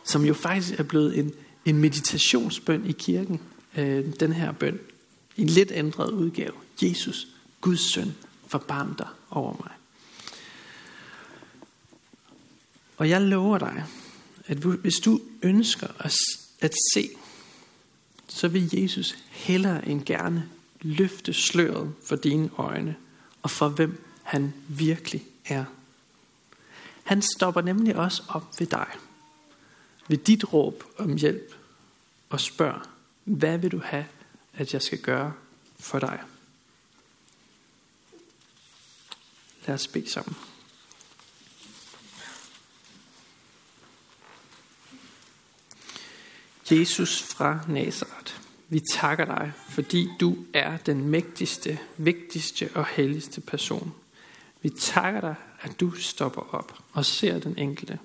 Som 0.03 0.25
jo 0.25 0.33
faktisk 0.33 0.79
er 0.79 0.83
blevet 0.83 1.19
en, 1.19 1.33
en 1.65 1.77
meditationsbøn 1.77 2.85
i 2.85 2.91
kirken, 2.91 3.41
øh, 3.77 4.05
den 4.19 4.33
her 4.33 4.51
bøn. 4.51 4.79
En 5.37 5.47
lidt 5.47 5.71
ændret 5.71 6.11
udgave. 6.11 6.53
Jesus, 6.81 7.27
Guds 7.61 7.93
søn, 7.93 8.15
forbarm 8.47 8.95
dig 8.95 9.07
over 9.29 9.55
mig. 9.59 9.71
Og 12.97 13.09
jeg 13.09 13.21
lover 13.21 13.57
dig, 13.57 13.83
at 14.47 14.57
hvis 14.57 14.95
du 14.95 15.21
ønsker 15.41 15.87
at 16.59 16.73
se, 16.93 17.09
så 18.33 18.47
vil 18.47 18.81
Jesus 18.81 19.17
hellere 19.29 19.87
end 19.87 20.05
gerne 20.05 20.49
løfte 20.81 21.33
sløret 21.33 21.93
for 22.05 22.15
dine 22.15 22.49
øjne 22.57 22.95
og 23.41 23.51
for 23.51 23.69
hvem 23.69 24.03
han 24.23 24.53
virkelig 24.67 25.25
er. 25.45 25.65
Han 27.03 27.21
stopper 27.21 27.61
nemlig 27.61 27.95
også 27.95 28.23
op 28.27 28.59
ved 28.59 28.67
dig, 28.67 28.87
ved 30.07 30.17
dit 30.17 30.53
råb 30.53 30.83
om 30.97 31.17
hjælp 31.17 31.55
og 32.29 32.39
spørger, 32.39 32.89
hvad 33.23 33.57
vil 33.57 33.71
du 33.71 33.81
have, 33.83 34.05
at 34.53 34.73
jeg 34.73 34.81
skal 34.81 34.99
gøre 34.99 35.33
for 35.79 35.99
dig? 35.99 36.19
Lad 39.67 39.75
os 39.75 39.87
bede 39.87 40.09
sammen. 40.09 40.35
Jesus 46.71 47.23
fra 47.23 47.59
Nazareth, 47.67 48.33
vi 48.69 48.79
takker 48.79 49.25
dig, 49.25 49.51
fordi 49.69 50.07
du 50.19 50.37
er 50.53 50.77
den 50.77 51.09
mægtigste, 51.09 51.79
vigtigste 51.97 52.69
og 52.75 52.85
helligste 52.85 53.41
person. 53.41 53.93
Vi 54.61 54.69
takker 54.69 55.21
dig, 55.21 55.35
at 55.61 55.79
du 55.79 55.91
stopper 55.91 56.55
op 56.55 56.83
og 56.93 57.05
ser 57.05 57.39
den 57.39 57.57
enkelte. 57.57 57.99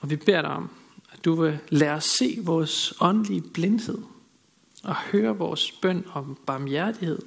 Og 0.00 0.10
vi 0.10 0.16
beder 0.16 0.42
dig 0.42 0.50
om, 0.50 0.70
at 1.12 1.24
du 1.24 1.34
vil 1.34 1.58
lade 1.68 1.92
os 1.92 2.04
se 2.04 2.38
vores 2.42 2.94
åndelige 3.00 3.42
blindhed 3.42 3.98
og 4.82 4.96
høre 4.96 5.36
vores 5.36 5.72
bøn 5.72 6.06
om 6.12 6.38
barmhjertighed 6.46 7.18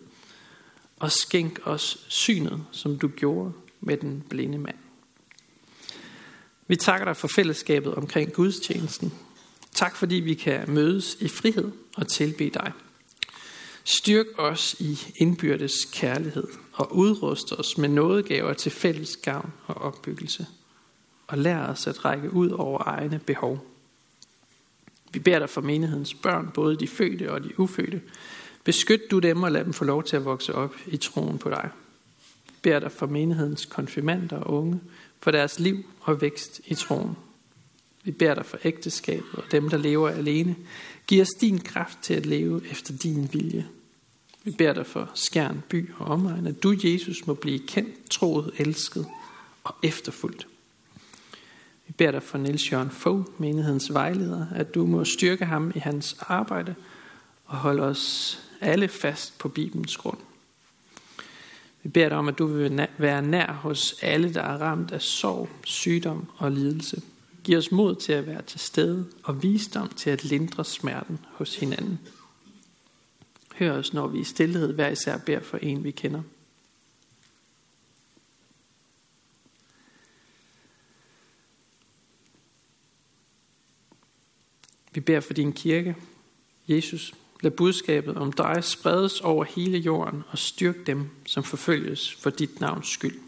og 0.99 1.11
skænk 1.11 1.59
os 1.63 2.05
synet, 2.07 2.63
som 2.71 2.99
du 2.99 3.07
gjorde 3.07 3.53
med 3.81 3.97
den 3.97 4.23
blinde 4.29 4.57
mand. 4.57 4.86
Vi 6.67 6.75
takker 6.75 7.05
dig 7.05 7.17
for 7.17 7.27
fællesskabet 7.27 7.95
omkring 7.95 8.33
gudstjenesten. 8.33 9.13
Tak 9.73 9.95
fordi 9.95 10.15
vi 10.15 10.33
kan 10.33 10.71
mødes 10.71 11.17
i 11.19 11.27
frihed 11.27 11.71
og 11.97 12.07
tilbe 12.07 12.49
dig. 12.49 12.71
Styrk 13.83 14.25
os 14.37 14.75
i 14.79 14.99
indbyrdes 15.15 15.85
kærlighed 15.93 16.47
og 16.73 16.95
udrust 16.95 17.53
os 17.53 17.77
med 17.77 17.89
nådegaver 17.89 18.53
til 18.53 18.71
fælles 18.71 19.17
gavn 19.17 19.53
og 19.65 19.75
opbyggelse. 19.75 20.45
Og 21.27 21.37
lær 21.37 21.59
os 21.59 21.87
at 21.87 22.05
række 22.05 22.33
ud 22.33 22.49
over 22.49 22.83
egne 22.85 23.19
behov. 23.19 23.65
Vi 25.11 25.19
beder 25.19 25.39
dig 25.39 25.49
for 25.49 25.61
menighedens 25.61 26.13
børn, 26.13 26.51
både 26.53 26.79
de 26.79 26.87
fødte 26.87 27.31
og 27.31 27.43
de 27.43 27.59
ufødte. 27.59 28.01
Beskyt 28.63 29.01
du 29.11 29.19
dem 29.19 29.43
og 29.43 29.51
lad 29.51 29.65
dem 29.65 29.73
få 29.73 29.85
lov 29.85 30.03
til 30.03 30.15
at 30.15 30.25
vokse 30.25 30.55
op 30.55 30.75
i 30.87 30.97
troen 30.97 31.37
på 31.37 31.49
dig. 31.49 31.69
Vi 32.47 32.53
beder 32.61 32.79
dig 32.79 32.91
for 32.91 33.05
menighedens 33.05 33.65
konfirmander 33.65 34.37
og 34.37 34.53
unge, 34.53 34.79
for 35.19 35.31
deres 35.31 35.59
liv 35.59 35.85
og 36.01 36.21
vækst 36.21 36.61
i 36.65 36.75
troen. 36.75 37.17
Vi 38.03 38.11
beder 38.11 38.33
dig 38.33 38.45
for 38.45 38.57
ægteskabet 38.63 39.33
og 39.33 39.43
dem, 39.51 39.69
der 39.69 39.77
lever 39.77 40.09
alene. 40.09 40.55
Giv 41.07 41.21
os 41.21 41.29
din 41.41 41.59
kraft 41.59 41.97
til 42.01 42.13
at 42.13 42.25
leve 42.25 42.61
efter 42.71 42.97
din 42.97 43.29
vilje. 43.33 43.67
Vi 44.43 44.51
beder 44.51 44.73
dig 44.73 44.85
for 44.85 45.09
skærn, 45.13 45.63
by 45.69 45.91
og 45.97 46.05
omegn, 46.05 46.47
at 46.47 46.63
du, 46.63 46.75
Jesus, 46.83 47.27
må 47.27 47.33
blive 47.33 47.59
kendt, 47.59 48.09
troet, 48.09 48.51
elsket 48.57 49.07
og 49.63 49.75
efterfuldt. 49.83 50.47
Vi 51.87 51.93
beder 51.97 52.11
dig 52.11 52.23
for 52.23 52.37
Niels 52.37 52.71
Jørgen 52.71 52.89
Fogh, 52.89 53.25
menighedens 53.37 53.93
vejleder, 53.93 54.45
at 54.55 54.75
du 54.75 54.85
må 54.85 55.05
styrke 55.05 55.45
ham 55.45 55.71
i 55.75 55.79
hans 55.79 56.15
arbejde 56.19 56.75
og 57.45 57.57
holde 57.57 57.83
os 57.83 58.39
alle 58.61 58.87
fast 58.87 59.37
på 59.37 59.49
Bibelens 59.49 59.97
grund. 59.97 60.17
Vi 61.87 61.91
beder 61.91 62.09
dig 62.09 62.17
om, 62.17 62.27
at 62.27 62.37
du 62.37 62.45
vil 62.45 62.87
være 62.97 63.21
nær 63.21 63.51
hos 63.51 63.95
alle, 64.01 64.33
der 64.33 64.41
er 64.41 64.57
ramt 64.57 64.91
af 64.91 65.01
sorg, 65.01 65.49
sygdom 65.63 66.29
og 66.37 66.51
lidelse. 66.51 67.01
Giv 67.43 67.57
os 67.57 67.71
mod 67.71 67.95
til 67.95 68.13
at 68.13 68.27
være 68.27 68.41
til 68.41 68.59
stede 68.59 69.07
og 69.23 69.43
visdom 69.43 69.89
til 69.89 70.09
at 70.09 70.23
lindre 70.23 70.65
smerten 70.65 71.19
hos 71.31 71.55
hinanden. 71.55 71.99
Hør 73.55 73.71
os, 73.71 73.93
når 73.93 74.07
vi 74.07 74.19
i 74.19 74.23
stillhed 74.23 74.73
hver 74.73 74.89
især 74.89 75.17
beder 75.17 75.39
for 75.39 75.57
en, 75.57 75.83
vi 75.83 75.91
kender. 75.91 76.21
Vi 84.91 84.99
beder 84.99 85.19
for 85.19 85.33
din 85.33 85.53
kirke. 85.53 85.95
Jesus, 86.67 87.13
lad 87.41 87.51
budskabet 87.51 88.17
om 88.17 88.31
dig 88.31 88.63
spredes 88.63 89.21
over 89.21 89.43
hele 89.43 89.77
jorden 89.77 90.23
og 90.29 90.37
styrk 90.37 90.87
dem, 90.87 91.09
som 91.25 91.43
forfølges 91.43 92.13
for 92.13 92.29
dit 92.29 92.59
navns 92.59 92.87
skyld. 92.87 93.19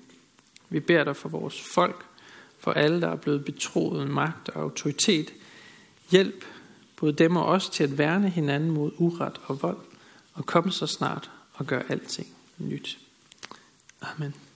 Vi 0.70 0.80
beder 0.80 1.04
dig 1.04 1.16
for 1.16 1.30
vores 1.30 1.62
folk, 1.62 2.06
for 2.60 2.72
alle, 2.72 3.02
der 3.02 3.08
er 3.08 3.16
blevet 3.16 3.46
betroet 3.46 4.10
magt 4.10 4.50
og 4.50 4.62
autoritet. 4.62 5.34
Hjælp 6.12 6.46
både 6.96 7.14
dem 7.14 7.36
og 7.36 7.46
os 7.46 7.70
til 7.70 7.84
at 7.84 7.98
værne 7.98 8.30
hinanden 8.30 8.72
mod 8.72 8.92
uret 8.98 9.42
og 9.46 9.62
vold, 9.62 9.78
og 10.34 10.46
kom 10.46 10.72
så 10.72 10.88
snart 10.88 11.32
og 11.54 11.66
gøre 11.66 11.84
alting 11.90 12.28
nyt. 12.58 12.98
Amen. 14.02 14.49